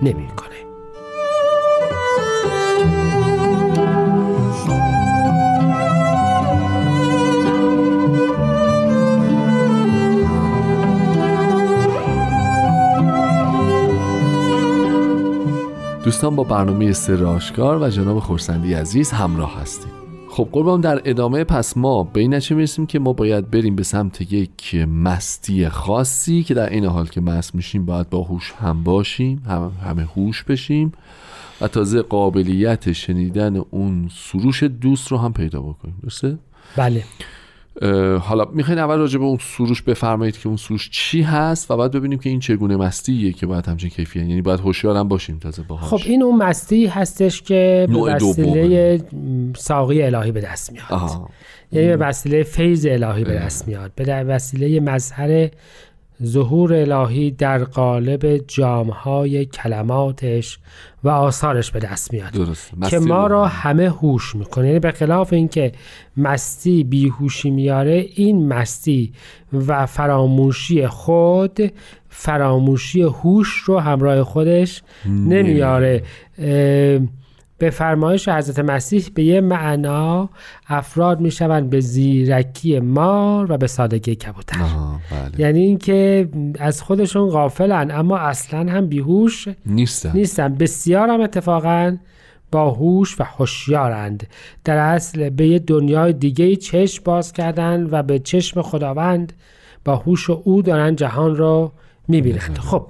نمی‌کنه. 0.02 0.56
دوستان 16.04 16.36
با 16.36 16.44
برنامه 16.44 16.92
سر 16.92 17.24
آشکار 17.24 17.82
و 17.82 17.88
جناب 17.88 18.18
خورسندی 18.18 18.74
عزیز 18.74 19.10
همراه 19.10 19.60
هستیم. 19.60 20.05
خب 20.36 20.48
قربان 20.52 20.80
در 20.80 21.00
ادامه 21.04 21.44
پس 21.44 21.76
ما 21.76 22.02
به 22.02 22.20
این 22.20 22.34
نتیجه 22.34 22.56
می‌رسیم 22.56 22.86
که 22.86 22.98
ما 22.98 23.12
باید 23.12 23.50
بریم 23.50 23.76
به 23.76 23.82
سمت 23.82 24.32
یک 24.32 24.74
مستی 24.74 25.68
خاصی 25.68 26.42
که 26.42 26.54
در 26.54 26.70
این 26.70 26.84
حال 26.84 27.06
که 27.06 27.20
مست 27.20 27.54
میشیم 27.54 27.86
باید 27.86 28.10
با 28.10 28.22
هوش 28.22 28.52
هم 28.52 28.82
باشیم 28.84 29.42
هم 29.46 29.72
همه 29.84 30.02
هوش 30.02 30.42
بشیم 30.42 30.92
و 31.60 31.68
تازه 31.68 32.02
قابلیت 32.02 32.92
شنیدن 32.92 33.56
اون 33.70 34.10
سروش 34.14 34.62
دوست 34.62 35.08
رو 35.08 35.18
هم 35.18 35.32
پیدا 35.32 35.60
بکنیم 35.60 35.98
درسته؟ 36.02 36.38
بله 36.76 37.04
حالا 38.20 38.44
می‌خواین 38.52 38.78
اول 38.78 38.98
راجع 38.98 39.18
به 39.18 39.24
اون 39.24 39.38
سروش 39.40 39.82
بفرمایید 39.82 40.38
که 40.38 40.48
اون 40.48 40.56
سروش 40.56 40.90
چی 40.90 41.22
هست 41.22 41.70
و 41.70 41.76
بعد 41.76 41.92
ببینیم 41.92 42.18
که 42.18 42.30
این 42.30 42.40
چگونه 42.40 42.76
مستیه 42.76 43.32
که 43.32 43.46
باید 43.46 43.66
همچین 43.66 43.90
کیفیت 43.90 44.22
یعنی 44.22 44.42
باید 44.42 44.60
هوشیار 44.60 44.96
هم 44.96 45.08
باشیم 45.08 45.38
تازه 45.38 45.62
باهاش. 45.62 46.02
خب 46.02 46.10
این 46.10 46.22
اون 46.22 46.36
مستی 46.36 46.86
هستش 46.86 47.42
که 47.42 47.86
به 47.90 47.98
وسیله 47.98 49.00
ساقی 49.56 50.02
الهی 50.02 50.32
به 50.32 50.40
دست 50.40 50.72
میاد. 50.72 50.86
آها. 50.90 51.30
یعنی 51.72 51.88
به 51.88 51.96
وسیله 51.96 52.42
فیض 52.42 52.86
الهی 52.90 53.24
به 53.24 53.34
دست 53.34 53.68
میاد. 53.68 53.92
به 53.94 54.04
وسیله 54.24 54.80
مظهر 54.80 55.48
ظهور 56.24 56.74
الهی 56.74 57.30
در 57.30 57.64
قالب 57.64 58.36
جامهای 58.36 59.44
کلماتش 59.44 60.58
و 61.04 61.08
آثارش 61.08 61.70
به 61.70 61.78
دست 61.78 62.12
میاد. 62.12 62.32
درست 62.32 62.70
که 62.90 62.98
ما 62.98 63.26
را 63.26 63.46
همه 63.46 63.88
هوش 63.88 64.36
می‌کنه. 64.36 64.66
یعنی 64.66 64.78
به 64.78 64.90
خلاف 64.90 65.32
اینکه 65.32 65.72
مستی 66.16 66.84
بیهوشی 66.84 67.50
میاره 67.50 68.06
این 68.14 68.48
مستی 68.48 69.12
و 69.52 69.86
فراموشی 69.86 70.86
خود 70.86 71.72
فراموشی 72.08 73.02
هوش 73.02 73.56
رو 73.64 73.78
همراه 73.78 74.22
خودش 74.22 74.82
نمیاره. 75.06 76.02
به 77.58 77.70
فرمایش 77.70 78.28
حضرت 78.28 78.58
مسیح 78.58 79.04
به 79.14 79.24
یه 79.24 79.40
معنا 79.40 80.28
افراد 80.68 81.20
می‌شوند 81.20 81.70
به 81.70 81.80
زیرکی 81.80 82.80
مار 82.80 83.52
و 83.52 83.56
به 83.56 83.66
سادگی 83.66 84.14
کبوتر. 84.14 84.56
بله. 85.10 85.40
یعنی 85.40 85.60
اینکه 85.60 86.28
از 86.58 86.82
خودشون 86.82 87.28
غافلن 87.28 87.90
اما 87.90 88.18
اصلا 88.18 88.72
هم 88.72 88.86
بیهوش 88.86 89.48
نیستن. 89.66 90.12
نیستن. 90.14 90.54
بسیار 90.54 91.08
هم 91.08 91.20
اتفاقا 91.20 91.96
با 92.52 92.70
هوش 92.70 93.20
و 93.20 93.24
هوشیارند. 93.24 94.26
در 94.64 94.76
اصل 94.76 95.30
به 95.30 95.46
یه 95.46 95.58
دنیای 95.58 96.12
دیگه 96.12 96.56
چشم 96.56 97.02
باز 97.04 97.32
کردن 97.32 97.88
و 97.90 98.02
به 98.02 98.18
چشم 98.18 98.62
خداوند 98.62 99.32
با 99.84 99.96
هوش 99.96 100.30
و 100.30 100.42
او 100.44 100.62
دارن 100.62 100.96
جهان 100.96 101.36
رو 101.36 101.72
می‌بینند 102.08 102.58
خب 102.58 102.86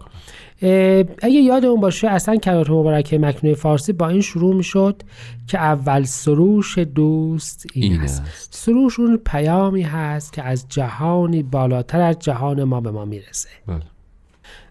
اگه 1.23 1.41
یادمون 1.41 1.81
باشه 1.81 2.09
اصلا 2.09 2.37
کلمات 2.37 2.71
مبارکه 2.71 3.19
مکنونه 3.19 3.55
فارسی 3.55 3.93
با 3.93 4.09
این 4.09 4.21
شروع 4.21 4.55
می‌شد 4.55 5.03
که 5.47 5.59
اول 5.59 6.05
سروش 6.05 6.79
دوست 6.79 7.67
این, 7.75 7.93
این 7.93 8.01
است 8.01 8.23
است. 8.23 8.55
سروش 8.55 9.01
اون 9.01 9.17
پیامی 9.17 9.83
هست 9.83 10.33
که 10.33 10.43
از 10.43 10.67
جهانی 10.69 11.43
بالاتر 11.43 12.01
از 12.01 12.19
جهان 12.19 12.65
ما 12.65 12.81
به 12.81 12.91
ما 12.91 13.05
می‌رسه. 13.05 13.49
بله. 13.67 13.83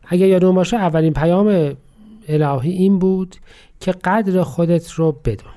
اگه 0.07 0.27
یادمون 0.27 0.55
باشه 0.55 0.77
اولین 0.77 1.13
پیام 1.13 1.75
الهی 2.27 2.71
این 2.71 2.99
بود 2.99 3.35
که 3.79 3.91
قدر 3.91 4.43
خودت 4.43 4.91
رو 4.91 5.11
بدون. 5.11 5.51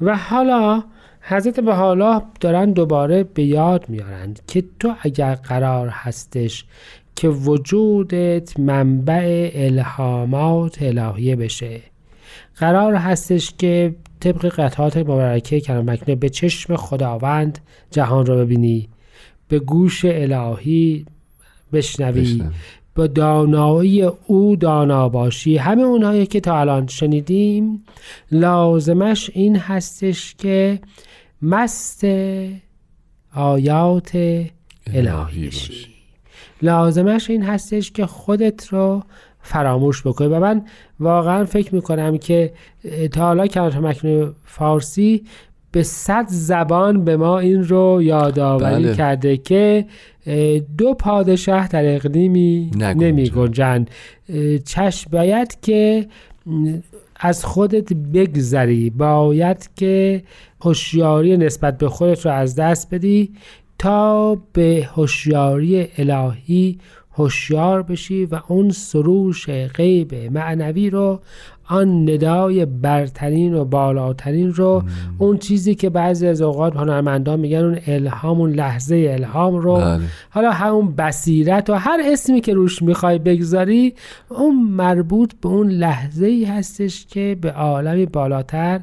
و 0.00 0.16
حالا 0.16 0.84
حضرت 1.20 1.60
به 1.60 1.74
حالا 1.74 2.22
دارن 2.40 2.72
دوباره 2.72 3.24
به 3.24 3.42
یاد 3.42 3.88
میارند 3.88 4.40
که 4.46 4.64
تو 4.78 4.94
اگر 5.00 5.34
قرار 5.34 5.88
هستش 5.88 6.64
که 7.16 7.28
وجودت 7.28 8.60
منبع 8.60 9.50
الهامات 9.54 10.82
الهیه 10.82 11.36
بشه 11.36 11.80
قرار 12.56 12.94
هستش 12.94 13.54
که 13.58 13.94
طبق 14.20 14.48
قطعات 14.48 14.96
مبارکه 14.96 15.60
کلام 15.60 15.90
مکنه 15.90 16.14
به 16.14 16.28
چشم 16.28 16.76
خداوند 16.76 17.58
جهان 17.90 18.26
رو 18.26 18.36
ببینی 18.36 18.88
به 19.48 19.58
گوش 19.58 20.04
الهی 20.04 21.06
بشنوی. 21.72 22.42
با 22.94 23.06
دانایی 23.06 24.02
او 24.02 24.56
دانا 24.56 25.08
باشی 25.08 25.56
همه 25.56 25.82
اونهایی 25.82 26.26
که 26.26 26.40
تا 26.40 26.60
الان 26.60 26.86
شنیدیم 26.86 27.84
لازمش 28.32 29.30
این 29.34 29.56
هستش 29.56 30.34
که 30.38 30.80
مست 31.42 32.04
آیات 33.34 34.10
الهی 34.86 35.44
باشی. 35.44 35.91
لازمش 36.62 37.30
این 37.30 37.42
هستش 37.42 37.90
که 37.90 38.06
خودت 38.06 38.68
رو 38.68 39.02
فراموش 39.40 40.06
بکنی 40.06 40.28
و 40.28 40.40
من 40.40 40.62
واقعا 41.00 41.44
فکر 41.44 41.74
می‌کنم 41.74 42.18
که 42.18 42.52
تا 43.12 43.20
حالا 43.20 43.46
کلمات 43.46 43.76
مکنون 43.76 44.34
فارسی 44.44 45.24
به 45.72 45.82
صد 45.82 46.26
زبان 46.28 47.04
به 47.04 47.16
ما 47.16 47.38
این 47.38 47.64
رو 47.64 48.02
یادآوری 48.02 48.84
بله. 48.84 48.94
کرده 48.94 49.36
که 49.36 49.86
دو 50.78 50.94
پادشاه 50.94 51.68
در 51.68 51.94
اقلیمی. 51.94 52.70
نمی 52.76 53.30
گنجند 53.30 53.90
چشم 54.64 55.10
باید 55.12 55.58
که 55.62 56.06
از 57.16 57.44
خودت 57.44 57.92
بگذری 57.92 58.90
باید 58.90 59.70
که 59.76 60.22
هوشیاری 60.60 61.36
نسبت 61.36 61.78
به 61.78 61.88
خودت 61.88 62.26
رو 62.26 62.32
از 62.32 62.54
دست 62.54 62.94
بدی 62.94 63.32
تا 63.82 64.38
به 64.52 64.88
هوشیاری 64.94 65.88
الهی 65.98 66.78
هوشیار 67.14 67.82
بشی 67.82 68.26
و 68.26 68.40
اون 68.48 68.70
سروش 68.70 69.50
غیب 69.50 70.14
معنوی 70.14 70.90
رو 70.90 71.20
آن 71.68 72.10
ندای 72.10 72.66
برترین 72.66 73.54
و 73.54 73.64
بالاترین 73.64 74.54
رو 74.54 74.82
اون 75.18 75.38
چیزی 75.38 75.74
که 75.74 75.90
بعضی 75.90 76.26
از 76.26 76.42
اوقات 76.42 76.76
هنرمندان 76.76 77.40
میگن 77.40 77.58
اون 77.58 77.78
الهام 77.86 78.40
اون 78.40 78.50
لحظه 78.50 79.08
الهام 79.10 79.56
رو 79.56 79.76
بله. 79.76 80.00
حالا 80.30 80.50
همون 80.50 80.94
بصیرت 80.94 81.70
و 81.70 81.74
هر 81.74 82.00
اسمی 82.04 82.40
که 82.40 82.54
روش 82.54 82.82
می‌خوای 82.82 83.18
بگذاری 83.18 83.94
اون 84.28 84.62
مربوط 84.62 85.32
به 85.40 85.48
اون 85.48 85.68
لحظه 85.68 86.26
ای 86.26 86.44
هستش 86.44 87.06
که 87.06 87.36
به 87.40 87.52
عالمی 87.52 88.06
بالاتر 88.06 88.80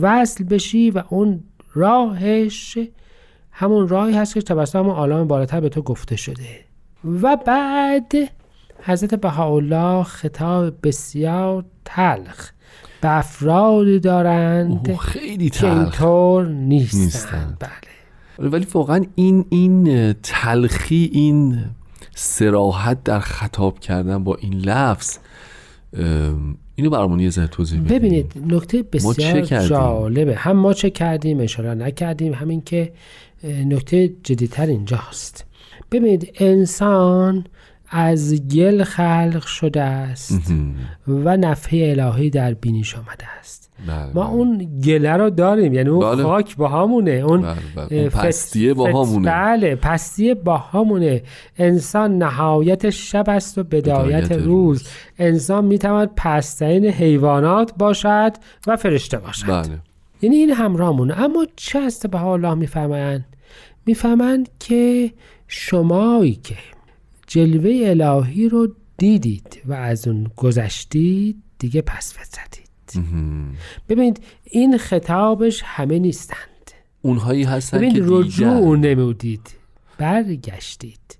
وصل 0.00 0.44
بشی 0.44 0.90
و 0.90 1.02
اون 1.08 1.40
راهش 1.74 2.78
همون 3.60 3.88
راهی 3.88 4.16
هست 4.16 4.34
که 4.34 4.42
توسط 4.42 4.76
همون 4.76 4.94
عالم 4.94 5.28
بالاتر 5.28 5.60
به 5.60 5.68
تو 5.68 5.82
گفته 5.82 6.16
شده. 6.16 6.48
و 7.04 7.36
بعد 7.46 8.12
حضرت 8.82 9.14
بهاءالله 9.14 10.02
خطاب 10.02 10.74
بسیار 10.82 11.64
تلخ. 11.84 12.50
به 13.00 13.18
افرادی 13.18 14.00
دارند 14.00 14.96
خیلی 14.96 15.50
که 15.50 15.60
تلخ. 15.60 15.76
اینطور 15.76 16.46
نیستند 16.46 17.00
نیستند. 17.00 17.56
بله. 18.38 18.48
ولی 18.48 18.66
واقعا 18.74 19.04
این 19.14 19.44
این 19.48 20.12
تلخی 20.12 21.10
این 21.12 21.64
سراحت 22.14 23.04
در 23.04 23.20
خطاب 23.20 23.78
کردن 23.78 24.24
با 24.24 24.34
این 24.34 24.54
لفظ 24.54 25.18
اینو 26.74 26.90
برامون 26.90 27.20
یه 27.20 27.30
ذره 27.30 27.46
توضیح 27.46 27.80
بدید 27.80 27.92
ببینید 27.92 28.32
نکته 28.54 28.82
بسیار؟ 28.82 29.40
جالبه. 29.42 30.34
هم 30.34 30.56
ما 30.56 30.72
چه 30.72 30.90
کردیم 30.90 31.40
اشاره 31.40 31.74
نکردیم. 31.74 32.34
همین 32.34 32.62
که 32.62 32.92
نکته 33.44 34.08
جدیتر 34.08 34.66
اینجاست 34.66 35.44
ببینید 35.92 36.32
انسان 36.40 37.44
از 37.90 38.48
گل 38.48 38.84
خلق 38.84 39.46
شده 39.46 39.82
است 39.82 40.52
و 41.08 41.36
نفحه 41.36 41.94
الهی 41.98 42.30
در 42.30 42.54
بینیش 42.54 42.94
آمده 42.94 43.26
است 43.38 43.70
بله، 43.86 44.06
ما 44.14 44.22
بله. 44.22 44.30
اون 44.30 44.80
گله 44.84 45.12
رو 45.12 45.30
داریم 45.30 45.74
یعنی 45.74 45.88
اون 45.88 46.14
بله. 46.14 46.22
خاک 46.22 46.56
با 46.56 46.68
همونه 46.68 47.10
اون 47.10 47.40
بله،. 47.40 47.56
اون 47.90 48.08
پستیه 48.08 48.74
با 48.74 48.86
همونه. 48.86 49.30
بله 49.30 49.74
پستیه 49.74 50.34
با 50.34 50.56
همونه 50.56 51.22
انسان 51.58 52.18
نهایت 52.18 52.90
شب 52.90 53.24
است 53.28 53.58
و 53.58 53.64
بدایت, 53.64 54.24
بدایت 54.24 54.32
روز. 54.32 54.46
روز. 54.46 54.88
انسان 55.18 55.64
می‌تواند 55.64 56.10
پسترین 56.16 56.84
حیوانات 56.86 57.72
باشد 57.78 58.32
و 58.66 58.76
فرشته 58.76 59.18
باشد 59.18 59.46
بله 59.46 59.78
یعنی 60.22 60.36
این 60.36 60.50
همراهمونه. 60.50 61.20
اما 61.20 61.46
چه 61.56 61.78
است 61.78 62.06
به 62.06 62.24
الله 62.24 62.54
می‌فهمند 62.54 63.24
می‌فهمند 63.86 64.48
که 64.60 65.12
شمایی 65.48 66.34
که 66.34 66.56
جلوه 67.26 67.80
الهی 67.84 68.48
رو 68.48 68.68
دیدید 68.96 69.62
و 69.64 69.72
از 69.72 70.08
اون 70.08 70.30
گذشتید 70.36 71.42
دیگه 71.58 71.82
پس 71.82 72.14
مهم. 72.94 73.52
ببینید 73.88 74.22
این 74.44 74.78
خطابش 74.78 75.62
همه 75.64 75.98
نیستند. 75.98 76.70
اونهایی 77.02 77.44
هستن 77.44 77.78
که 77.78 77.86
ببینید 77.86 78.04
رجوع 78.06 78.76
دیدن 78.76 78.94
نمودید 78.94 79.50
برگشتید. 79.98 81.18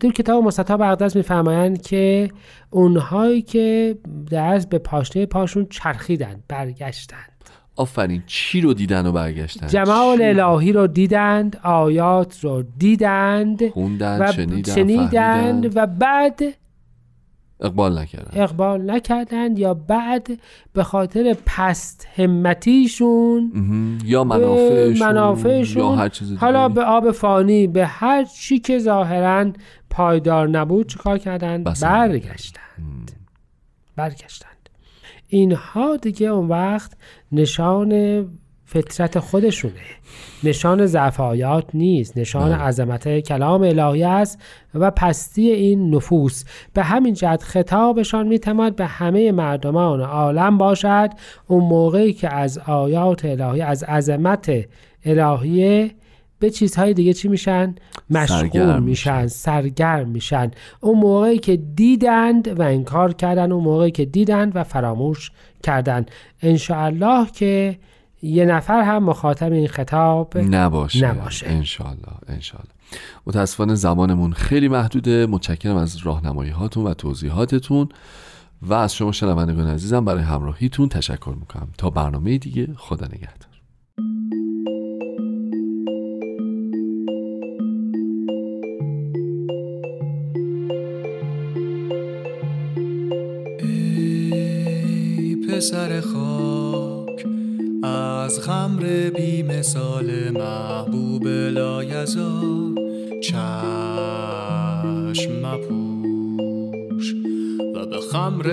در 0.00 0.10
کتاب 0.10 0.44
مستطاب 0.44 0.82
اقدس 0.82 1.16
میفرمایند 1.16 1.82
که 1.82 2.30
اونهایی 2.70 3.42
که 3.42 3.98
دست 4.30 4.68
به 4.68 4.78
پاشنه 4.78 5.26
پاشون 5.26 5.66
چرخیدند 5.70 6.44
برگشتند. 6.48 7.35
آفرین 7.76 8.22
چی 8.26 8.60
رو 8.60 8.74
دیدن 8.74 9.06
و 9.06 9.12
برگشتن؟ 9.12 9.66
جمال 9.66 10.22
الهی 10.22 10.72
رو 10.72 10.86
دیدند 10.86 11.56
آیات 11.62 12.44
رو 12.44 12.64
دیدند 12.78 13.68
خوندن 13.68 14.22
و 14.22 14.32
شنیدن 14.32 14.74
شنیدند 14.74 15.68
فهمیدن 15.68 15.82
و 15.82 15.86
بعد 15.86 16.40
اقبال 17.60 17.98
نکردن. 17.98 18.42
اقبال 18.42 18.90
نکردند 18.90 19.58
یا 19.58 19.74
بعد 19.74 20.28
به 20.72 20.82
خاطر 20.82 21.36
پست 21.46 22.08
همتیشون. 22.16 23.52
یا 24.04 24.24
منافعشون 24.24 25.08
منافعشون 25.08 25.82
یا 25.82 25.92
هر 25.92 26.08
چیز 26.08 26.36
حالا. 26.36 26.68
به 26.68 26.84
آب 26.84 27.10
فانی 27.10 27.66
به 27.66 27.86
هر 27.86 28.24
چی 28.24 28.58
که 28.58 28.78
ظاهرا 28.78 29.52
پایدار 29.90 30.48
نبود 30.48 30.88
چیکار 30.88 31.18
کردند. 31.18 31.64
برگشتند. 31.64 33.12
برگشتند. 33.96 34.55
اینها 35.28 35.96
دیگه 35.96 36.26
اون 36.26 36.48
وقت 36.48 36.92
نشان 37.32 38.24
فطرت 38.64 39.18
خودشونه. 39.18 39.74
نشان 40.44 40.86
ضعف 40.86 41.20
آیات 41.20 41.64
نیست. 41.74 42.18
نشان 42.18 42.48
بله. 42.48 42.56
عظمت 42.56 43.20
کلام 43.20 43.62
الهی 43.62 44.04
است 44.04 44.42
و 44.74 44.90
پستی 44.90 45.50
این 45.50 45.94
نفوس. 45.94 46.44
به 46.74 46.82
همین 46.82 47.14
جهت 47.14 47.42
خطابشان 47.42 48.28
می‌تواند 48.28 48.76
به 48.76 48.86
همه 48.86 49.32
مردمان 49.32 50.00
عالم 50.00 50.58
باشد. 50.58 51.10
اون 51.46 51.64
موقعی 51.64 52.12
که 52.12 52.34
از 52.34 52.58
آیات 52.58 53.24
الهی 53.24 53.62
از 53.62 53.82
عظمت 53.82 54.52
الهیه 55.04 55.90
به 56.38 56.50
چیزهای 56.50 56.94
دیگه 56.94 57.12
چی 57.12 57.28
میشن؟ 57.28 57.74
مشغول 58.10 58.38
سرگرم 58.38 58.82
میشن 58.82 59.26
سرگرم 59.26 60.08
میشن. 60.08 60.50
اون 60.80 60.98
موقعی 60.98 61.38
که 61.38 61.56
دیدند 61.56 62.58
و 62.58 62.62
انکار 62.62 63.12
کردن 63.12 63.52
اون 63.52 63.64
موقعی 63.64 63.90
که 63.90 64.04
دیدند 64.04 64.52
و 64.56 64.64
فراموش 64.64 65.30
کردند 65.62 66.10
انشاءالله 66.42 67.26
که 67.30 67.78
یه 68.22 68.44
نفر 68.44 68.82
هم 68.82 69.04
مخاطب 69.04 69.52
این 69.52 69.68
خطاب 69.68 70.38
نباشه. 70.38 71.06
نباشه. 71.06 71.48
انشالله 71.48 72.12
انشالله 72.28 72.70
متاسفانه 73.26 73.74
زمانمون 73.74 74.32
خیلی 74.32 74.68
محدوده. 74.68 75.26
متشکرم 75.26 75.76
از 75.76 75.96
راهنمایی 75.96 76.50
هاتون 76.50 76.84
و 76.84 76.94
توضیحاتتون. 76.94 77.88
و 78.62 78.74
از 78.74 78.94
شما 78.94 79.12
شنوندگان 79.12 79.68
عزیزم 79.68 80.04
برای 80.04 80.22
همراهیتون 80.22 80.88
تشکر 80.88 81.34
می‌کنم. 81.40 81.68
تا 81.78 81.90
برنامه 81.90 82.38
دیگه 82.38 82.68
خدا 82.76 83.06
نگهدار. 83.06 83.56
پسر 95.56 96.00
خاک 96.00 97.26
از 97.82 98.40
خمر 98.40 99.10
بی 99.10 99.42
مثال 99.42 100.30
محبوب 100.30 101.26
لایزال 101.28 102.74
چشم 103.22 103.42
مپوش 105.46 107.14
و 107.74 107.86
به 107.86 108.00
خمر 108.12 108.46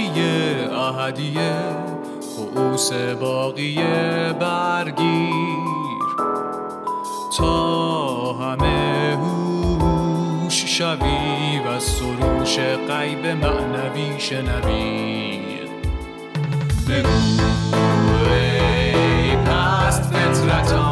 ساقی 0.00 0.20
احدیه 0.74 1.52
خعوس 2.36 2.92
باقیه 2.92 4.34
برگیر. 4.40 5.30
تا 7.38 8.32
همه 8.32 9.16
هوش 9.16 10.78
شوی 10.78 11.58
و 11.58 11.80
سروش 11.80 12.58
غیب 12.88 13.26
معنوی 13.26 14.20
شنوی. 14.20 15.40
بگو 16.88 17.42
ای 18.30 19.36
پست 19.36 20.02
فطرتان. 20.02 20.89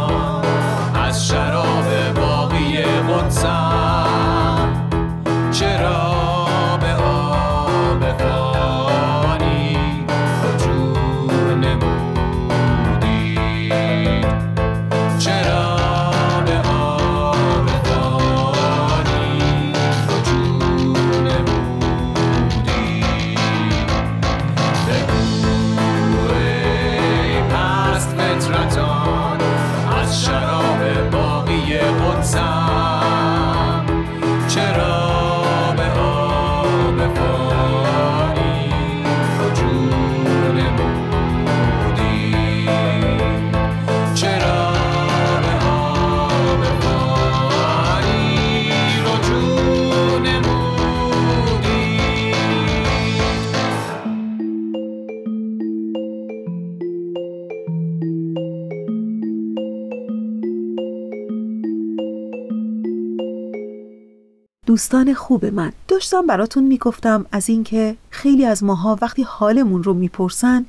دوستان 64.69 65.15
خوب 65.15 65.45
من. 65.45 65.73
داشتم 65.89 66.27
براتون 66.27 66.65
می‌گفتم 66.65 67.27
از 67.33 67.49
اینکه 67.49 67.97
خیلی 68.11 68.45
از 68.45 68.65
ماها 68.65 68.99
وقتی 69.03 69.23
حالمون 69.23 69.83
رو 69.83 69.95
می‌پرسن 69.95 70.67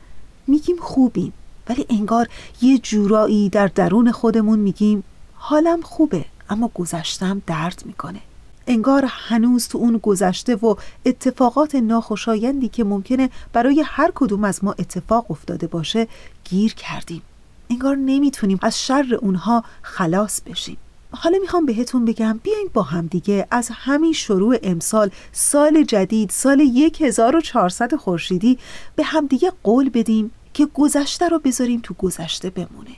میگیم 0.48 0.76
خوبیم. 0.80 1.34
ولی 1.70 1.86
انگار 1.90 2.28
یه 2.62 2.78
جورایی 2.78 3.50
در 3.50 3.68
درون 3.68 4.12
خودمون 4.12 4.60
میگیم 4.60 5.04
حالم 5.34 5.82
خوبه 5.82 6.26
اما 6.50 6.72
گذشتم 6.76 7.42
درد 7.48 7.84
می‌کنه. 7.86 8.20
انگار 8.68 9.06
هنوز 9.08 9.68
تو 9.68 9.78
اون 9.78 9.98
گذشته 9.98 10.56
و 10.56 10.76
اتفاقات 11.06 11.76
ناخوشایندی 11.76 12.68
که 12.68 12.84
ممکنه 12.84 13.30
برای 13.54 13.84
هر 13.86 14.12
کدوم 14.16 14.44
از 14.44 14.64
ما 14.64 14.76
اتفاق 14.80 15.32
افتاده 15.32 15.68
باشه 15.68 16.08
گیر 16.44 16.74
کردیم. 16.74 17.22
انگار 17.70 17.96
نمی‌تونیم 17.96 18.60
از 18.62 18.82
شر 18.82 19.18
اونها 19.22 19.64
خلاص 19.82 20.42
بشیم. 20.42 20.78
حالا 21.12 21.38
می‌خوام 21.42 21.66
بهتون 21.66 22.06
بگم 22.06 22.40
بیاین 22.44 22.70
با 22.74 22.82
هم 22.82 23.08
دیگه 23.08 23.48
از 23.52 23.70
همین 23.74 24.14
شروع 24.14 24.58
امسال 24.64 25.10
سال 25.32 25.84
جدید 25.84 26.30
سال 26.30 26.62
1400 27.00 27.96
خورشیدی 27.96 28.58
به 28.96 29.04
همدیگه 29.04 29.52
قول 29.64 29.90
بدیم 29.90 30.32
که 30.54 30.68
گذشته 30.74 31.28
رو 31.28 31.40
بذاریم 31.40 31.80
تو 31.84 31.94
گذشته 31.94 32.50
بمونه. 32.50 32.92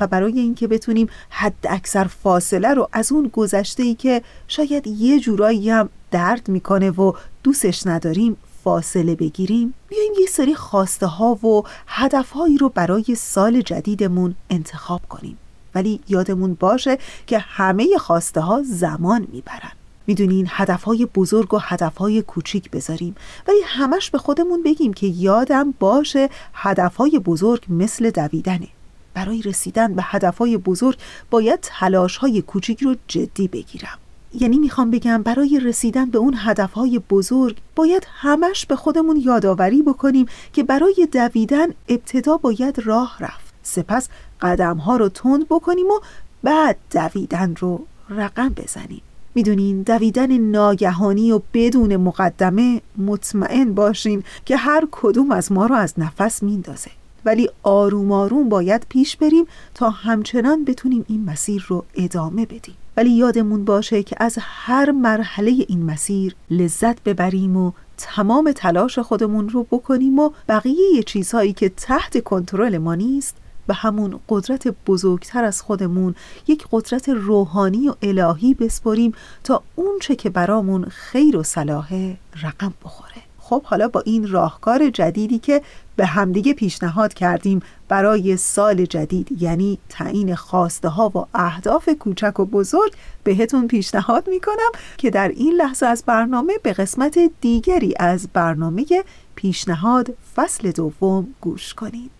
و 0.00 0.06
برای 0.06 0.40
اینکه 0.40 0.68
بتونیم 0.68 1.08
حد 1.30 1.66
اکثر 1.68 2.04
فاصله 2.04 2.74
رو 2.74 2.88
از 2.92 3.12
اون 3.12 3.30
گذشته 3.32 3.82
ای 3.82 3.94
که 3.94 4.22
شاید 4.48 4.86
یه 4.86 5.20
جورایی 5.20 5.70
هم 5.70 5.88
درد 6.10 6.48
می‌کنه 6.48 6.90
و 6.90 7.12
دوستش 7.42 7.86
نداریم 7.86 8.36
فاصله 8.64 9.14
بگیریم 9.14 9.74
بیایم 9.88 10.12
یه 10.20 10.26
سری 10.26 10.54
خواسته 10.54 11.06
ها 11.06 11.46
و 11.46 11.62
هدف 11.86 12.30
هایی 12.30 12.58
رو 12.58 12.68
برای 12.68 13.14
سال 13.14 13.60
جدیدمون 13.60 14.34
انتخاب 14.50 15.00
کنیم. 15.08 15.38
ولی 15.76 16.00
یادمون 16.08 16.54
باشه 16.54 16.98
که 17.26 17.38
همه 17.38 17.98
خواسته 17.98 18.40
ها 18.40 18.62
زمان 18.62 19.26
می‌برن. 19.32 19.72
می‌دونین 20.06 20.46
هدف 20.50 20.82
های 20.82 21.06
بزرگ 21.06 21.54
و 21.54 21.58
هدف 21.60 21.96
های 21.96 22.22
کوچیک 22.22 22.70
بذاریم. 22.70 23.14
ولی 23.48 23.60
همش 23.66 24.10
به 24.10 24.18
خودمون 24.18 24.62
بگیم 24.62 24.92
که 24.92 25.06
یادم 25.06 25.74
باشه 25.78 26.28
هدف 26.54 26.96
های 26.96 27.18
بزرگ 27.18 27.64
مثل 27.68 28.10
دویدنه. 28.10 28.68
برای 29.14 29.42
رسیدن 29.42 29.94
به 29.94 30.02
هدف 30.04 30.38
های 30.38 30.56
بزرگ 30.56 30.98
باید 31.30 31.58
تلاش 31.62 32.16
های 32.16 32.42
کوچیک 32.42 32.82
رو 32.82 32.96
جدی 33.08 33.48
بگیرم. 33.48 33.98
یعنی 34.34 34.58
می‌خوام 34.58 34.90
بگم 34.90 35.22
برای 35.22 35.60
رسیدن 35.60 36.10
به 36.10 36.18
اون 36.18 36.34
هدف 36.36 36.72
های 36.72 36.98
بزرگ 36.98 37.56
باید 37.74 38.06
همش 38.10 38.66
به 38.66 38.76
خودمون 38.76 39.16
یادآوری 39.16 39.82
بکنیم 39.82 40.26
که 40.52 40.62
برای 40.62 41.08
دویدن 41.12 41.66
ابتدا 41.88 42.36
باید 42.36 42.78
راه 42.78 43.16
رفت. 43.20 43.45
سپس 43.66 44.08
قدم 44.40 44.76
ها 44.76 44.96
رو 44.96 45.08
تند 45.08 45.48
بکنیم 45.48 45.86
و 45.86 46.00
بعد 46.42 46.76
دویدن 46.90 47.54
رو 47.54 47.86
رقم 48.10 48.48
بزنیم. 48.48 49.02
می‌دونین 49.34 49.82
دویدن 49.82 50.38
ناگهانی 50.38 51.32
و 51.32 51.40
بدون 51.54 51.96
مقدمه 51.96 52.82
مطمئن 52.98 53.74
باشین 53.74 54.22
که 54.44 54.56
هر 54.56 54.88
کدوم 54.90 55.30
از 55.30 55.52
ما 55.52 55.66
رو 55.66 55.74
از 55.74 55.94
نفس 55.98 56.42
میندازه. 56.42 56.90
ولی 57.24 57.50
آروم 57.62 58.12
آروم 58.12 58.48
باید 58.48 58.86
پیش 58.88 59.16
بریم 59.16 59.44
تا 59.74 59.90
همچنان 59.90 60.64
بتونیم 60.64 61.04
این 61.08 61.24
مسیر 61.24 61.64
رو 61.68 61.84
ادامه 61.94 62.46
بدیم. 62.46 62.74
ولی 62.96 63.10
یادمون 63.10 63.64
باشه 63.64 64.02
که 64.02 64.16
از 64.20 64.38
هر 64.40 64.90
مرحله 64.90 65.64
این 65.68 65.82
مسیر 65.82 66.34
لذت 66.50 67.02
ببریم 67.02 67.56
و 67.56 67.72
تمام 67.98 68.52
تلاش 68.52 68.98
خودمون 68.98 69.48
رو 69.48 69.62
بکنیم 69.62 70.18
و 70.18 70.30
بقیه 70.48 71.02
چیزهایی 71.06 71.52
که 71.52 71.68
تحت 71.68 72.24
کنترل 72.24 72.78
ما 72.78 72.94
نیست 72.94 73.36
به 73.66 73.74
همون 73.74 74.20
قدرت 74.28 74.68
بزرگتر 74.86 75.44
از 75.44 75.62
خودمون 75.62 76.14
یک 76.46 76.66
قدرت 76.72 77.08
روحانی 77.08 77.88
و 77.88 77.94
الهی 78.02 78.54
بسپریم 78.54 79.12
تا 79.44 79.62
اون 79.74 79.98
چه 80.00 80.16
که 80.16 80.30
برامون 80.30 80.84
خیر 80.84 81.36
و 81.36 81.42
صلاحه 81.42 82.16
رقم 82.42 82.74
بخوره. 82.84 83.26
خب 83.48 83.62
حالا 83.62 83.88
با 83.88 84.00
این 84.00 84.28
راهکار 84.28 84.90
جدیدی 84.90 85.38
که 85.38 85.62
به 85.96 86.06
همدیگه 86.06 86.52
پیشنهاد 86.52 87.14
کردیم 87.14 87.60
برای 87.88 88.36
سال 88.36 88.84
جدید 88.84 89.42
یعنی 89.42 89.78
تعیین 89.88 90.34
خواسته 90.34 90.88
ها 90.88 91.08
و 91.14 91.26
اهداف 91.34 91.88
کوچک 91.88 92.40
و 92.40 92.44
بزرگ 92.44 92.92
بهتون 93.24 93.66
پیشنهاد 93.66 94.28
می‌کنم 94.28 94.72
که 94.96 95.10
در 95.10 95.28
این 95.28 95.54
لحظه 95.54 95.86
از 95.86 96.04
برنامه 96.06 96.52
به 96.62 96.72
قسمت 96.72 97.18
دیگری 97.40 97.94
از 97.98 98.28
برنامه 98.32 98.86
پیشنهاد 99.34 100.14
فصل 100.36 100.70
دوم 100.70 101.26
گوش 101.40 101.74
کنید. 101.74 102.10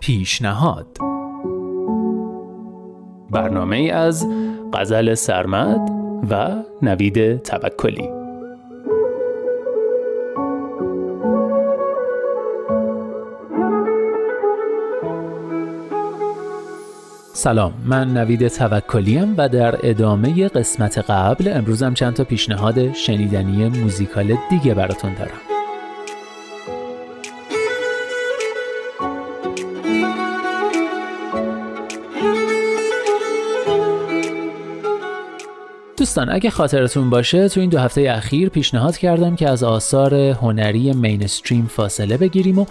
پیشنهاد. 0.00 0.98
برنامه 3.30 3.76
ای 3.76 3.90
از 3.90 4.26
غزل 4.72 5.14
سرمد 5.14 5.90
و 6.30 6.62
نوید 6.82 7.42
توکلی. 7.42 8.08
سلام 17.32 17.72
من 17.84 18.16
نوید 18.16 18.48
توکلیم 18.48 19.34
و 19.38 19.48
در 19.48 19.78
ادامه 19.82 20.48
قسمت 20.48 20.98
قبل 20.98 21.52
امروزم 21.54 21.94
چند 21.94 22.14
تا 22.14 22.24
پیشنهاد 22.24 22.92
شنیدنی 22.92 23.68
موزیکال 23.68 24.36
دیگه 24.50 24.74
براتون 24.74 25.14
دارم. 25.14 25.47
دوستان 36.18 36.34
اگه 36.34 36.50
خاطرتون 36.50 37.10
باشه 37.10 37.48
تو 37.48 37.60
این 37.60 37.70
دو 37.70 37.78
هفته 37.78 38.00
اخیر 38.10 38.48
پیشنهاد 38.48 38.96
کردم 38.96 39.36
که 39.36 39.48
از 39.48 39.62
آثار 39.62 40.14
هنری 40.14 40.92
مینستریم 40.92 41.66
فاصله 41.66 42.16
بگیریم 42.16 42.58
و 42.58 42.66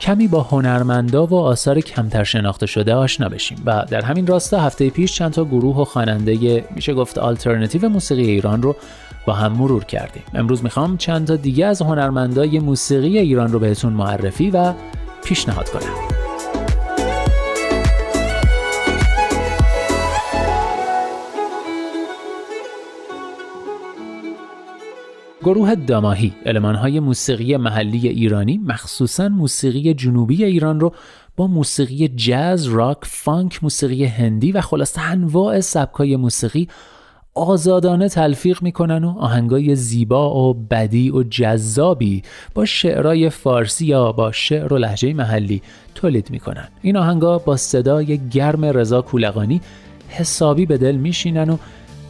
کمی 0.00 0.28
با 0.28 0.42
هنرمندا 0.42 1.26
و 1.26 1.34
آثار 1.34 1.80
کمتر 1.80 2.24
شناخته 2.24 2.66
شده 2.66 2.94
آشنا 2.94 3.28
بشیم. 3.28 3.62
و 3.66 3.84
در 3.90 4.00
همین 4.00 4.26
راستا 4.26 4.60
هفته 4.60 4.90
پیش 4.90 5.14
چند 5.14 5.32
تا 5.32 5.44
گروه 5.44 5.76
و 5.76 5.84
خواننده 5.84 6.64
میشه 6.74 6.94
گفت 6.94 7.18
آلترناتیو 7.18 7.88
موسیقی 7.88 8.30
ایران 8.30 8.62
رو 8.62 8.76
با 9.26 9.32
هم 9.32 9.52
مرور 9.52 9.84
کردیم. 9.84 10.22
امروز 10.34 10.64
می‌خوام 10.64 10.96
چند 10.96 11.26
تا 11.26 11.36
دیگه 11.36 11.66
از 11.66 11.82
هنرمندای 11.82 12.58
موسیقی 12.58 13.18
ایران 13.18 13.52
رو 13.52 13.58
بهتون 13.58 13.92
معرفی 13.92 14.50
و 14.50 14.72
پیشنهاد 15.24 15.70
کنم. 15.70 16.17
گروه 25.48 25.74
داماهی 25.74 26.32
المانهای 26.46 27.00
موسیقی 27.00 27.56
محلی 27.56 28.08
ایرانی 28.08 28.58
مخصوصا 28.58 29.28
موسیقی 29.28 29.94
جنوبی 29.94 30.44
ایران 30.44 30.80
رو 30.80 30.92
با 31.36 31.46
موسیقی 31.46 32.08
جاز، 32.08 32.66
راک، 32.66 32.98
فانک، 33.02 33.64
موسیقی 33.64 34.04
هندی 34.04 34.52
و 34.52 34.60
خلاصه 34.60 35.00
انواع 35.00 35.60
سبکای 35.60 36.16
موسیقی 36.16 36.68
آزادانه 37.34 38.08
تلفیق 38.08 38.62
می‌کنن 38.62 39.04
و 39.04 39.18
آهنگای 39.18 39.74
زیبا 39.74 40.48
و 40.48 40.54
بدی 40.54 41.10
و 41.10 41.22
جذابی 41.22 42.22
با 42.54 42.64
شعرهای 42.64 43.30
فارسی 43.30 43.86
یا 43.86 44.12
با 44.12 44.32
شعر 44.32 44.72
و 44.72 44.78
لحجه 44.78 45.14
محلی 45.14 45.62
تولید 45.94 46.30
می‌کنن. 46.30 46.68
این 46.82 46.96
آهنگا 46.96 47.38
با 47.38 47.56
صدای 47.56 48.28
گرم 48.28 48.64
رضا 48.64 49.02
کولقانی 49.02 49.60
حسابی 50.08 50.66
به 50.66 50.78
دل 50.78 50.96
میشینن 50.96 51.50
و 51.50 51.56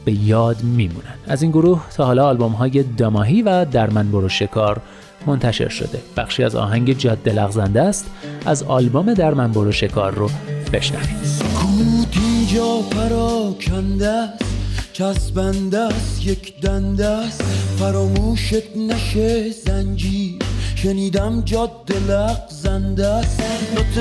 به 0.09 0.15
یاد 0.15 0.63
میمونن. 0.63 1.15
از 1.27 1.43
این 1.43 1.51
گروه 1.51 1.85
تا 1.97 2.05
حالا 2.05 2.27
آلبوم 2.27 2.53
های 2.53 2.83
دماهی 2.83 3.43
و 3.43 3.65
در 3.65 3.91
من 3.91 4.11
برو 4.11 4.29
شکار 4.29 4.81
منتشر 5.27 5.69
شده. 5.69 5.99
بخشی 6.17 6.45
از 6.45 6.55
آهنگ 6.57 6.99
جاده 6.99 7.33
لغزنده 7.33 7.83
است. 7.83 8.07
از 8.47 8.63
آلبوم 8.63 9.15
در 9.15 9.35
من 9.35 9.53
برو 9.53 9.73
شکار 9.73 10.15
رو 10.15 10.31
بشنوید. 10.73 11.25
سکوت 11.25 12.17
اینجا 12.17 12.79
پراکنده 12.91 14.09
است. 14.09 14.45
چسبنده 14.93 15.79
است. 15.79 16.27
یک 16.27 16.61
دنده 16.61 17.07
است. 17.07 17.43
فراموشت 17.79 18.77
نشه 18.77 19.51
زنجیر 19.51 20.35
شنیدم 20.75 21.43
جاده 21.45 21.99
لغزنده 22.09 23.07
است. 23.07 23.43
نوت 23.77 23.95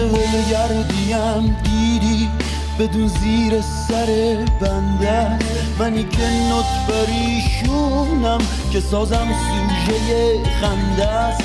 گردیم 0.52 1.56
دیدی. 1.64 2.47
بدون 2.80 3.08
زیر 3.08 3.62
سر 3.62 4.46
بنده. 4.62 5.40
منی 5.80 6.04
که 6.04 6.24
نوت 6.50 6.66
بریشونم 6.90 8.38
که 8.72 8.80
سازم 8.80 9.28
سوژه 9.28 10.44
خنده 10.62 11.08
است. 11.08 11.44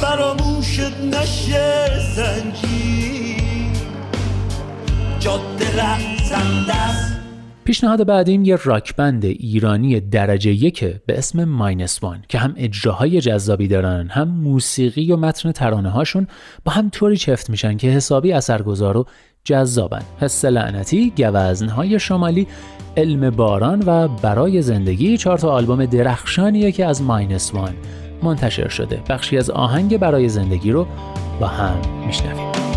فراموشت 0.00 1.00
نشه 1.00 1.86
زنجیر 2.16 3.40
جاده 5.20 5.76
لغزنده 5.76 6.74
است. 6.74 7.20
پیشنهاد 7.64 8.06
بعدیم 8.06 8.44
یه 8.44 8.58
راک 8.64 8.96
بند 8.96 9.24
ایرانی 9.24 10.00
درجه 10.00 10.50
یک 10.50 10.84
به 10.84 11.18
اسم 11.18 11.44
ماینس 11.44 12.02
وان 12.02 12.24
که 12.28 12.38
هم 12.38 12.54
اجراهای 12.56 13.20
جذابی 13.20 13.68
دارن 13.68 14.08
هم 14.08 14.28
موسیقی 14.28 15.12
و 15.12 15.16
متن 15.16 15.52
ترانه 15.52 15.90
هاشون 15.90 16.26
با 16.64 16.72
هم 16.72 16.90
طوری 16.90 17.16
چفت 17.16 17.50
میشن 17.50 17.76
که 17.76 17.88
حسابی 17.88 18.32
اثرگذار 18.32 18.96
و 18.96 19.06
جذابن. 19.44 20.02
حس 20.20 20.44
لعنتی 20.44 21.12
گوزنهای 21.16 21.98
شمالی 21.98 22.46
علم 22.96 23.30
باران 23.30 23.82
و 23.86 24.08
برای 24.08 24.62
زندگی 24.62 25.16
چهار 25.16 25.38
تا 25.38 25.50
آلبوم 25.50 25.84
درخشانیه 25.84 26.72
که 26.72 26.86
از 26.86 27.02
ماینس 27.02 27.54
وان 27.54 27.74
منتشر 28.22 28.68
شده. 28.68 29.00
بخشی 29.08 29.38
از 29.38 29.50
آهنگ 29.50 29.98
برای 29.98 30.28
زندگی 30.28 30.72
رو 30.72 30.86
با 31.40 31.46
هم 31.46 32.06
میشنویم. 32.06 32.69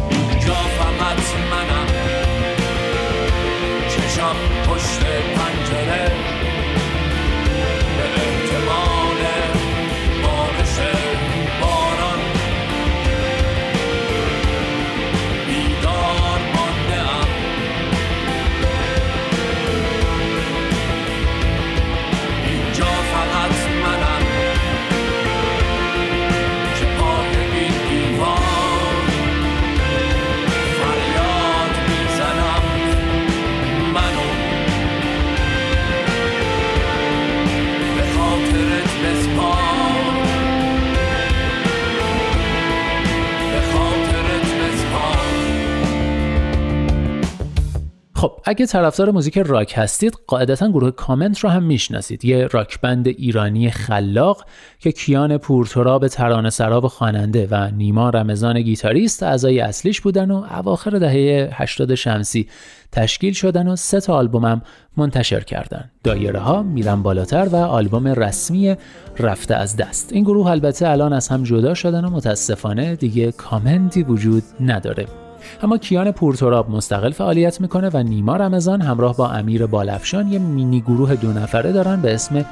اگه 48.53 48.65
طرفدار 48.65 49.11
موزیک 49.11 49.37
راک 49.37 49.73
هستید 49.75 50.13
قاعدتا 50.27 50.69
گروه 50.69 50.91
کامنت 50.91 51.39
رو 51.39 51.49
هم 51.49 51.63
می‌شناسید. 51.63 52.25
یه 52.25 52.47
rock 52.47 52.81
band 52.81 53.07
ایرانی 53.07 53.71
خلاق 53.71 54.45
که 54.79 54.91
کیان 54.91 55.37
پورتراب 55.37 56.07
ترانه 56.07 56.49
سرا 56.49 56.75
و 56.75 56.87
خواننده 56.87 57.47
و 57.51 57.71
نیما 57.71 58.09
رمضان 58.09 58.61
گیتاریست 58.61 59.23
اعضای 59.23 59.59
اصلیش 59.59 60.01
بودن 60.01 60.31
و 60.31 60.35
اواخر 60.35 60.91
دهه 60.91 61.49
80 61.53 61.95
شمسی 61.95 62.47
تشکیل 62.91 63.33
شدن 63.33 63.67
و 63.67 63.75
سه 63.75 63.99
تا 63.99 64.13
آلبومم 64.13 64.61
منتشر 64.97 65.39
کردن. 65.39 65.91
دایره 66.03 66.39
ها 66.39 66.63
میرن 66.63 67.03
بالاتر 67.03 67.47
و 67.51 67.55
آلبوم 67.55 68.07
رسمی 68.07 68.75
رفته 69.19 69.55
از 69.55 69.77
دست. 69.77 70.13
این 70.13 70.23
گروه 70.23 70.47
البته 70.47 70.89
الان 70.89 71.13
از 71.13 71.27
هم 71.27 71.43
جدا 71.43 71.73
شدن 71.73 72.05
و 72.05 72.09
متاسفانه 72.09 72.95
دیگه 72.95 73.31
کامنتی 73.31 74.03
وجود 74.03 74.43
نداره. 74.59 75.22
اما 75.63 75.77
کیان 75.77 76.11
پورتوراب 76.11 76.69
مستقل 76.69 77.11
فعالیت 77.11 77.61
می‌کنه 77.61 77.89
و 77.93 78.03
نیما 78.03 78.35
رمضان 78.35 78.81
همراه 78.81 79.17
با 79.17 79.29
امیر 79.29 79.65
بالفشان 79.65 80.27
یه 80.27 80.39
مینی 80.39 80.81
گروه 80.81 81.15
دو 81.15 81.31
نفره 81.31 81.71
دارن 81.71 82.01
به 82.01 82.13
اسم 82.13 82.45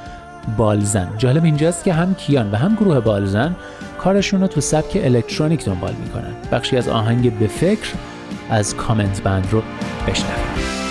بالزن. 0.56 1.08
جالب 1.18 1.44
اینجاست 1.44 1.84
که 1.84 1.92
هم 1.92 2.14
کیان 2.14 2.50
و 2.50 2.56
هم 2.56 2.74
گروه 2.74 3.00
بالزن 3.00 3.56
کارشون 3.98 4.40
رو 4.40 4.46
تو 4.46 4.60
سبک 4.60 5.00
الکترونیک 5.04 5.64
دنبال 5.64 5.94
می‌کنن. 6.04 6.32
بخشی 6.52 6.76
از 6.76 6.88
آهنگ 6.88 7.38
به 7.38 7.46
فکر 7.46 7.88
از 8.50 8.76
کامنت 8.76 9.22
بند 9.22 9.48
رو 9.50 9.62
بشنویم 10.06 10.81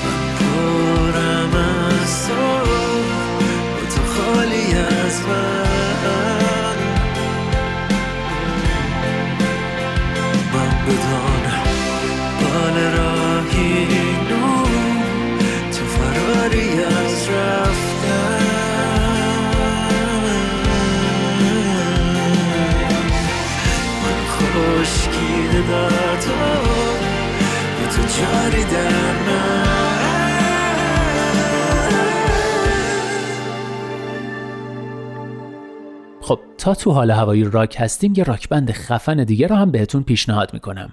تا 36.62 36.76
تو 36.76 36.92
حال 36.92 37.12
هوایی 37.12 37.44
راک 37.44 37.76
هستیم 37.80 38.14
یه 38.18 38.24
راک 38.24 38.50
بند 38.50 38.72
خفن 38.72 39.24
دیگه 39.24 39.48
رو 39.48 39.56
هم 39.56 39.72
بهتون 39.72 40.04
پیشنهاد 40.04 40.54
می‌کنم. 40.54 40.90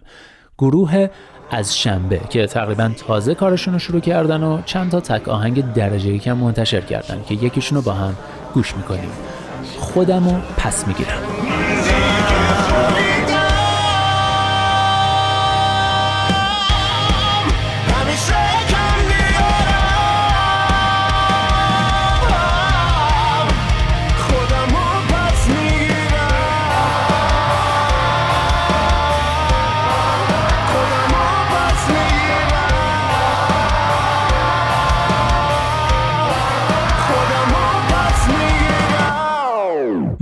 گروه 0.59 1.09
از 1.51 1.79
شنبه 1.79 2.21
که 2.31 2.47
تقریبا 2.47 2.91
تازه 3.07 3.35
کارشون 3.35 3.75
رو 3.75 3.79
شروع 3.79 4.01
کردن 4.01 4.43
و 4.43 4.63
چند 4.65 4.91
تا 4.91 5.01
تک 5.01 5.29
آهنگ 5.29 5.73
درجه 5.73 6.09
یکم 6.09 6.33
منتشر 6.33 6.81
کردن 6.81 7.23
که 7.29 7.35
یکیشون 7.35 7.77
رو 7.77 7.83
با 7.83 7.93
هم 7.93 8.17
گوش 8.55 8.77
می‌کنیم. 8.77 9.11
خودم 9.79 10.29
رو 10.29 10.37
پس 10.57 10.89
می‌گیرم. 10.89 11.23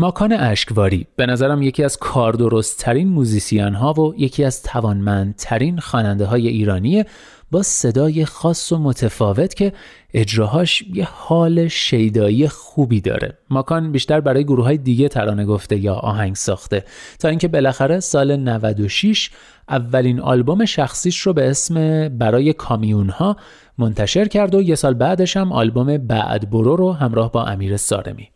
ماکان 0.07 0.33
اشکواری. 0.33 1.07
به 1.17 1.27
نظرم 1.27 1.63
یکی 1.63 1.85
از 1.85 1.97
کاردرست 1.97 2.79
ترین 2.79 3.09
موزیسین 3.09 3.75
ها 3.75 3.93
و 3.93 4.15
یکی 4.19 4.45
از 4.45 4.63
توانمندترین 4.63 5.79
خواننده 5.79 6.25
های 6.25 6.49
ایرانیه 6.49 7.07
با 7.51 7.63
صدای 7.63 8.25
خاص 8.25 8.73
و 8.73 8.79
متفاوت 8.79 9.55
که 9.55 9.73
اجراهاش 10.15 10.85
یه 10.95 11.09
حال 11.13 11.69
شیدایی 11.69 12.49
خوبی 12.49 13.01
داره. 13.01 13.39
ماکان 13.51 13.93
بیشتر 13.93 14.21
برای 14.21 14.45
گروه 14.45 14.65
های 14.65 14.79
دیگه 14.79 15.09
ترانه 15.09 15.45
گفته 15.45 15.77
یا 15.77 15.95
آهنگ 15.95 16.35
ساخته. 16.35 16.85
تا 17.19 17.29
اینکه 17.29 17.49
بالاخره 17.49 18.01
سال 18.01 18.37
96 18.37 19.31
اولین 19.69 20.21
آلبوم 20.21 20.65
شخصیش 20.65 21.21
رو 21.21 21.33
به 21.33 21.51
اسم 21.51 22.09
برای 22.09 22.53
کامیون 22.53 23.09
ها 23.09 23.37
منتشر 23.79 24.29
کرد 24.29 24.55
و 24.55 24.63
یه 24.63 24.75
سال 24.75 24.95
بعدش 24.95 25.37
هم 25.37 25.53
آلبوم 25.53 25.99
بعد 25.99 26.51
برو 26.51 26.77
رو 26.77 26.93
همراه 26.93 27.33
با 27.33 27.45
امیر 27.45 27.77
سارمی. 27.77 28.29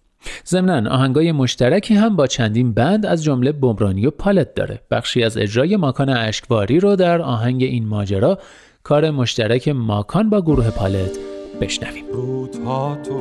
ضمنا 0.46 0.90
آهنگای 0.90 1.32
مشترکی 1.32 1.94
هم 1.94 2.16
با 2.16 2.26
چندین 2.26 2.72
بند 2.72 3.06
از 3.06 3.24
جمله 3.24 3.52
بمرانی 3.52 4.06
و 4.06 4.10
پالت 4.10 4.54
داره. 4.54 4.80
بخشی 4.90 5.22
از 5.22 5.36
اجرای 5.36 5.76
ماکان 5.76 6.08
اشکواری 6.08 6.80
رو 6.80 6.96
در 6.96 7.22
آهنگ 7.22 7.62
این 7.62 7.86
ماجرا 7.86 8.38
کار 8.82 9.10
مشترک 9.10 9.68
ماکان 9.68 10.30
با 10.30 10.40
گروه 10.40 10.70
پالت 10.70 11.18
بشنویم. 11.60 12.04
رودها 12.12 12.98
تو 13.02 13.20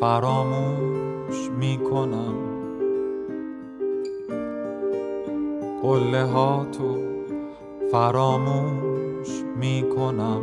فراموش 0.00 1.50
می‌کنم. 1.58 2.34
قله 5.82 6.24
ها 6.24 6.66
تو 6.78 6.98
فراموش 7.92 9.28
می‌کنم. 9.56 10.42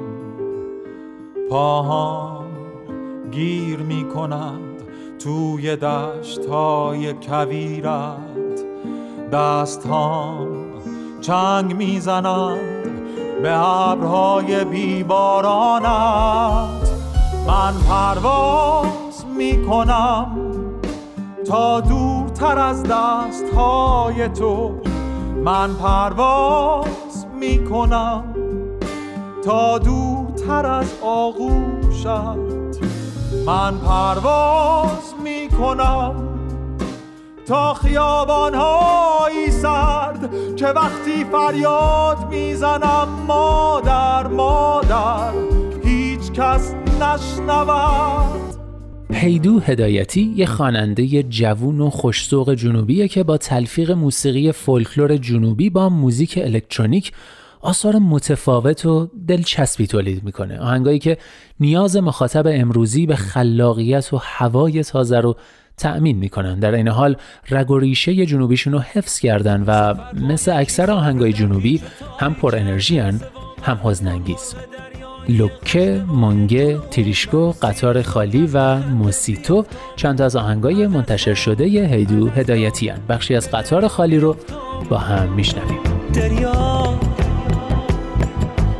پاهام 1.49 2.45
گیر 3.31 3.77
می‌کنم. 3.77 4.59
توی 5.23 5.75
دشت 5.75 6.45
های 6.45 7.13
کویرت 7.13 8.17
دست 9.31 9.87
چنگ 11.21 11.75
می‌زنند 11.75 12.83
به 13.41 13.57
ابرهای 13.57 14.65
بیبارانت. 14.65 15.83
من 17.47 17.73
پرواز 17.89 19.25
می‌کنم 19.37 20.37
تا 21.47 21.79
دورتر 21.79 22.59
از 22.59 22.83
دست 22.83 23.53
های 23.55 24.29
تو. 24.29 24.71
من 25.45 25.73
پرواز 25.73 27.25
می‌کنم 27.39 28.23
تا 29.45 29.77
دورتر 29.77 30.65
از 30.65 30.93
آغوشت. 31.01 32.62
من 33.45 33.77
پرواز 33.77 35.13
می 35.23 35.47
کنم 35.57 36.39
تا 37.45 37.73
خیابانهایی 37.73 39.51
سرد 39.51 40.29
که 40.55 40.65
وقتی 40.65 41.25
فریاد 41.31 42.27
می‌زنم 42.29 43.07
مادر 43.27 44.27
مادر 44.27 45.31
هیچ 45.83 46.31
کس 46.31 46.73
نشنود. 47.01 48.43
پیدو 49.09 49.59
هدایتی 49.59 50.33
یه 50.35 50.45
خواننده 50.45 51.23
جوون 51.23 51.81
و 51.81 51.89
خوشسوق 51.89 52.53
جنوبیه 52.53 53.07
که 53.07 53.23
با 53.23 53.37
تلفیق 53.37 53.91
موسیقی 53.91 54.51
فولکلور 54.51 55.17
جنوبی 55.17 55.69
با 55.69 55.89
موزیک 55.89 56.39
الکترونیک 56.43 57.11
آثار 57.63 57.95
متفاوت 57.95 58.85
و 58.85 59.09
دلچسبی 59.27 59.87
تولید 59.87 60.23
می‌کنه. 60.23 60.59
آهنگایی 60.59 60.99
که 60.99 61.17
نیاز 61.59 61.97
مخاطب 61.97 62.47
امروزی 62.47 63.05
به 63.05 63.15
خلاقیت 63.15 64.13
و 64.13 64.19
هوای 64.23 64.83
تازه 64.83 65.19
رو 65.19 65.35
تأمین 65.77 66.17
می‌کنن. 66.17 66.59
در 66.59 66.73
این 66.75 66.87
حال 66.87 67.15
رگ 67.49 67.71
و 67.71 67.79
ریشه 67.79 68.25
جنوبیشون 68.25 68.73
رو 68.73 68.79
حفظ 68.79 69.19
کردن 69.19 69.63
و 69.67 69.93
مثل 70.13 70.51
اکثر 70.57 70.91
آهنگای 70.91 71.33
جنوبی 71.33 71.81
هم 72.19 72.33
پر 72.33 72.55
انرژی 72.55 72.99
هم 72.99 73.19
حزنانگیز. 73.83 74.55
لوکه، 75.29 76.03
مانگه، 76.07 76.79
تریشکو، 76.91 77.51
قطار 77.61 78.01
خالی 78.01 78.49
و 78.53 78.77
موسیتو 78.77 79.65
چند 79.95 80.21
از 80.21 80.35
آهنگای 80.35 80.87
منتشر 80.87 81.33
شده 81.33 81.67
ی 81.67 81.79
هیدو 81.79 82.29
هدایتی 82.29 82.89
هن. 82.89 82.99
بخشی 83.09 83.35
از 83.35 83.51
قطار 83.51 83.87
خالی 83.87 84.19
رو 84.19 84.35
با 84.89 84.97
هم 84.97 85.33
میشنویم. 85.33 85.79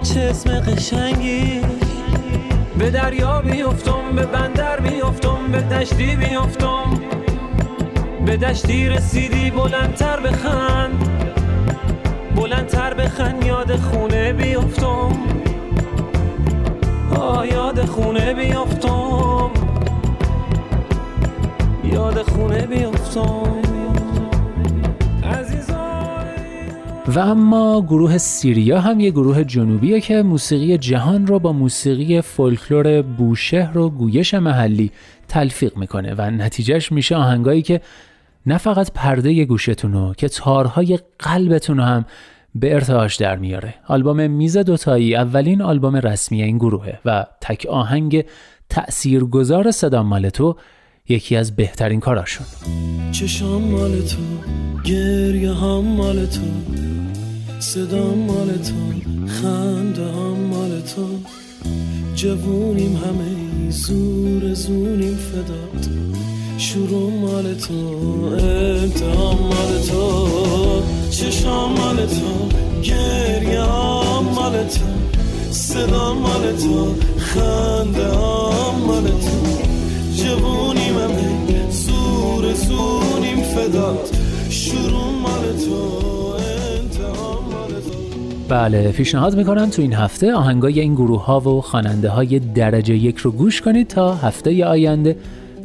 چه 0.03 0.19
اسم 0.21 0.59
قشنگی؟ 0.59 1.61
به 2.77 2.89
دریا 2.89 3.41
بیفتم 3.41 4.15
به 4.15 4.25
بندر 4.25 4.79
بیفتم 4.79 5.51
به 5.51 5.61
دشتی 5.61 6.15
بیفتم. 6.15 6.99
به 8.25 8.37
دشتی 8.37 8.89
رسیدی 8.89 9.51
بلندتر 9.51 10.19
بخند. 10.19 11.09
بلندتر 12.35 12.93
بخند 12.93 13.45
یاد 13.45 13.75
خونه 13.75 14.33
بیفتم. 14.33 15.33
یاد 17.51 17.85
خونه 17.85 18.33
بیافتم 18.33 19.51
یاد 21.83 22.21
خونه 22.21 22.65
بیافتم 22.67 23.61
و 27.07 27.19
اما 27.19 27.81
گروه 27.81 28.17
سیریا 28.17 28.81
هم 28.81 28.99
یه 28.99 29.11
گروه 29.11 29.43
جنوبیه 29.43 30.01
که 30.01 30.23
موسیقی 30.23 30.77
جهان 30.77 31.27
رو 31.27 31.39
با 31.39 31.53
موسیقی 31.53 32.21
فولکلور 32.21 33.01
بوشهر 33.01 33.77
و 33.77 33.89
گویش 33.89 34.33
محلی 34.33 34.91
تلفیق 35.27 35.77
می‌کنه 35.77 36.15
و 36.17 36.21
نتیجهش 36.21 36.91
میشه 36.91 37.15
آهنگایی 37.15 37.61
که 37.61 37.81
نه 38.45 38.57
فقط 38.57 38.91
پرده 38.91 39.45
گوشتون 39.45 40.13
که 40.13 40.27
تارهای 40.27 40.99
قلبتون 41.19 41.79
هم 41.79 42.05
به 42.55 42.73
ارتعاش 42.73 43.15
در 43.15 43.35
میاره. 43.35 43.73
آلبوم 43.87 44.31
میز 44.31 44.57
دوتایی 44.57 45.15
اولین 45.15 45.61
آلبوم 45.61 45.95
رسمی 45.95 46.43
این 46.43 46.57
گروهه 46.57 46.99
و 47.05 47.25
تک 47.41 47.65
آهنگ 47.69 48.25
تأثیرگذار 48.69 49.71
صدا 49.71 50.03
مال 50.03 50.29
تو 50.29 50.55
یکی 51.09 51.35
از 51.35 51.55
بهترین 51.55 51.99
کاراشون. 51.99 52.45
چشام 53.11 53.61
مال 53.61 54.01
تو 54.01 54.17
گریه 54.83 55.53
هم 55.53 55.79
مال 55.79 56.25
تو. 56.25 56.92
صدا 57.63 58.15
مال 58.15 58.47
تو 58.47 58.73
خنده 59.27 60.01
هم 60.01 60.37
مال 60.51 60.81
تو. 60.81 61.07
جوونیم 62.15 62.95
همه 62.95 63.71
زور 63.71 64.53
زونیم 64.53 65.17
فدات. 65.17 65.89
شروع 66.57 67.11
مال 67.11 67.53
تو 67.53 67.73
امتحان 68.39 69.37
مال 69.37 69.81
تو. 69.89 70.27
چشام 71.11 71.71
مال 71.71 71.95
تو 71.95 72.57
گریه 72.83 73.65
مال 74.35 74.67
تو. 74.67 74.85
صدا 75.51 76.13
مال 76.13 76.55
تو 76.55 76.95
خنده 77.17 78.17
مال 78.87 79.07
تو. 79.07 79.37
جوونیم 80.15 80.97
همه 80.97 81.71
زور 81.71 82.53
زونیم 82.53 83.43
فدات. 83.43 84.11
شروع 84.49 85.11
مال 85.23 85.57
تو. 85.65 86.22
بله 88.53 88.91
پیشنهاد 88.91 89.35
می‌کنم 89.35 89.69
تو 89.69 89.81
این 89.81 89.93
هفته 89.93 90.33
آهنگای 90.33 90.79
این 90.79 90.93
گروه 90.93 91.25
ها 91.25 91.39
و 91.39 91.61
خواننده 91.61 92.09
های 92.09 92.39
درجه 92.39 92.95
یک 92.95 93.17
رو 93.17 93.31
گوش 93.31 93.61
کنید 93.61 93.87
تا 93.87 94.15
هفته 94.15 94.65
آینده 94.65 95.15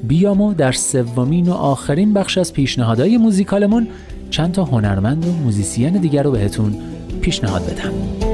بیام 0.03 0.41
و 0.41 0.55
در 0.55 0.72
سومین 0.72 1.49
و 1.49 1.53
آخرین 1.53 2.14
بخش 2.14 2.39
از 2.39 2.53
پیشنهادهای 2.53 3.16
موزیکالمون 3.16 3.89
چند 4.30 4.53
تا 4.53 4.64
هنرمند 4.64 5.26
و 5.26 5.32
موزیسین 5.32 5.93
دیگر 5.93 6.22
رو 6.22 6.30
بهتون 6.30 6.74
پیشنهاد 7.20 7.62
بدم. 7.62 8.28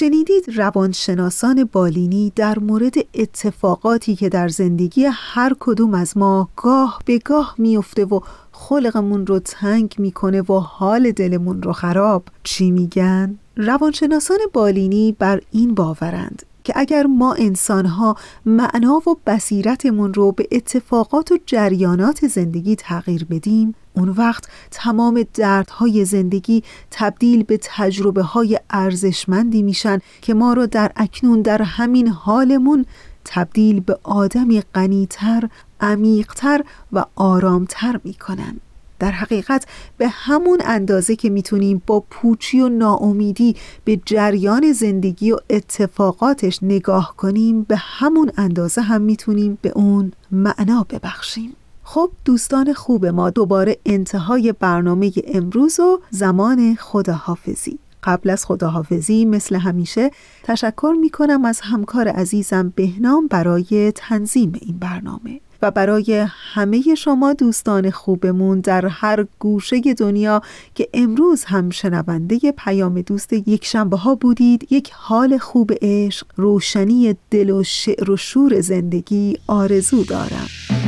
شنیدید 0.00 0.44
روانشناسان 0.56 1.68
بالینی 1.72 2.32
در 2.36 2.58
مورد 2.58 2.94
اتفاقاتی 3.14 4.16
که 4.16 4.28
در 4.28 4.48
زندگی 4.48 5.08
هر 5.12 5.56
کدوم 5.60 5.94
از 5.94 6.16
ما 6.16 6.48
گاه 6.56 7.00
به 7.04 7.18
گاه 7.18 7.54
میفته 7.58 8.04
و 8.04 8.20
خلقمون 8.52 9.26
رو 9.26 9.38
تنگ 9.38 9.94
می‌کنه 9.98 10.42
و 10.42 10.52
حال 10.58 11.10
دلمون 11.10 11.62
رو 11.62 11.72
خراب 11.72 12.22
چی 12.42 12.70
میگن؟ 12.70 13.38
روانشناسان 13.56 14.38
بالینی 14.52 15.16
بر 15.18 15.40
این 15.50 15.74
باورند 15.74 16.42
که 16.64 16.72
اگر 16.76 17.06
ما 17.06 17.34
انسانها 17.34 18.16
معنا 18.46 19.02
و 19.06 19.16
بصیرتمون 19.26 20.14
رو 20.14 20.32
به 20.32 20.48
اتفاقات 20.52 21.32
و 21.32 21.38
جریانات 21.46 22.26
زندگی 22.26 22.76
تغییر 22.76 23.24
بدیم 23.24 23.74
اون 24.00 24.08
وقت 24.08 24.44
تمام 24.70 25.24
دردهای 25.34 26.04
زندگی 26.04 26.62
تبدیل 26.90 27.42
به 27.42 27.58
تجربه 27.62 28.22
های 28.22 28.60
ارزشمندی 28.70 29.62
میشن 29.62 29.98
که 30.22 30.34
ما 30.34 30.52
رو 30.52 30.66
در 30.66 30.92
اکنون 30.96 31.42
در 31.42 31.62
همین 31.62 32.08
حالمون 32.08 32.86
تبدیل 33.24 33.80
به 33.80 33.98
آدمی 34.02 34.62
غنیتر، 34.74 35.48
عمیقتر 35.80 36.64
و 36.92 37.04
آرامتر 37.16 38.00
می‌کنن. 38.04 38.60
در 38.98 39.10
حقیقت 39.10 39.66
به 39.98 40.08
همون 40.08 40.58
اندازه 40.64 41.16
که 41.16 41.30
می‌تونیم 41.30 41.82
با 41.86 42.04
پوچی 42.10 42.60
و 42.60 42.68
ناامیدی 42.68 43.56
به 43.84 44.00
جریان 44.06 44.72
زندگی 44.72 45.32
و 45.32 45.38
اتفاقاتش 45.50 46.62
نگاه 46.62 47.14
کنیم 47.16 47.62
به 47.62 47.76
همون 47.76 48.32
اندازه 48.36 48.80
هم 48.82 49.02
می‌تونیم 49.02 49.58
به 49.62 49.72
اون 49.74 50.12
معنا 50.30 50.86
ببخشیم. 50.90 51.56
خب 51.92 52.10
دوستان 52.24 52.72
خوب 52.72 53.06
ما 53.06 53.30
دوباره 53.30 53.76
انتهای 53.86 54.52
برنامه 54.52 55.12
امروز 55.34 55.80
و 55.80 56.00
زمان 56.10 56.74
خداحافظی. 56.74 57.78
قبل 58.02 58.30
از 58.30 58.44
خداحافظی 58.44 59.24
مثل 59.24 59.56
همیشه 59.56 60.10
تشکر 60.42 60.94
می 61.00 61.10
کنم 61.10 61.44
از 61.44 61.60
همکار 61.60 62.08
عزیزم 62.08 62.72
بهنام 62.76 63.26
برای 63.26 63.92
تنظیم 63.94 64.52
این 64.60 64.78
برنامه 64.78 65.40
و 65.62 65.70
برای 65.70 66.26
همه 66.28 66.94
شما 66.94 67.32
دوستان 67.32 67.90
خوبمون 67.90 68.60
در 68.60 68.86
هر 68.86 69.26
گوشه 69.38 69.80
دنیا 69.80 70.42
که 70.74 70.88
امروز 70.94 71.44
هم 71.44 71.70
شنونده 71.70 72.38
پیام 72.58 73.00
دوست 73.00 73.32
یک 73.32 73.64
شنبه 73.64 73.96
ها 73.96 74.14
بودید 74.14 74.72
یک 74.72 74.90
حال 74.94 75.38
خوب 75.38 75.72
عشق 75.82 76.26
روشنی 76.36 77.16
دل 77.30 77.50
و 77.50 77.62
شعر 77.62 78.10
و 78.10 78.16
شور 78.16 78.60
زندگی 78.60 79.36
آرزو 79.46 80.04
دارم. 80.04 80.79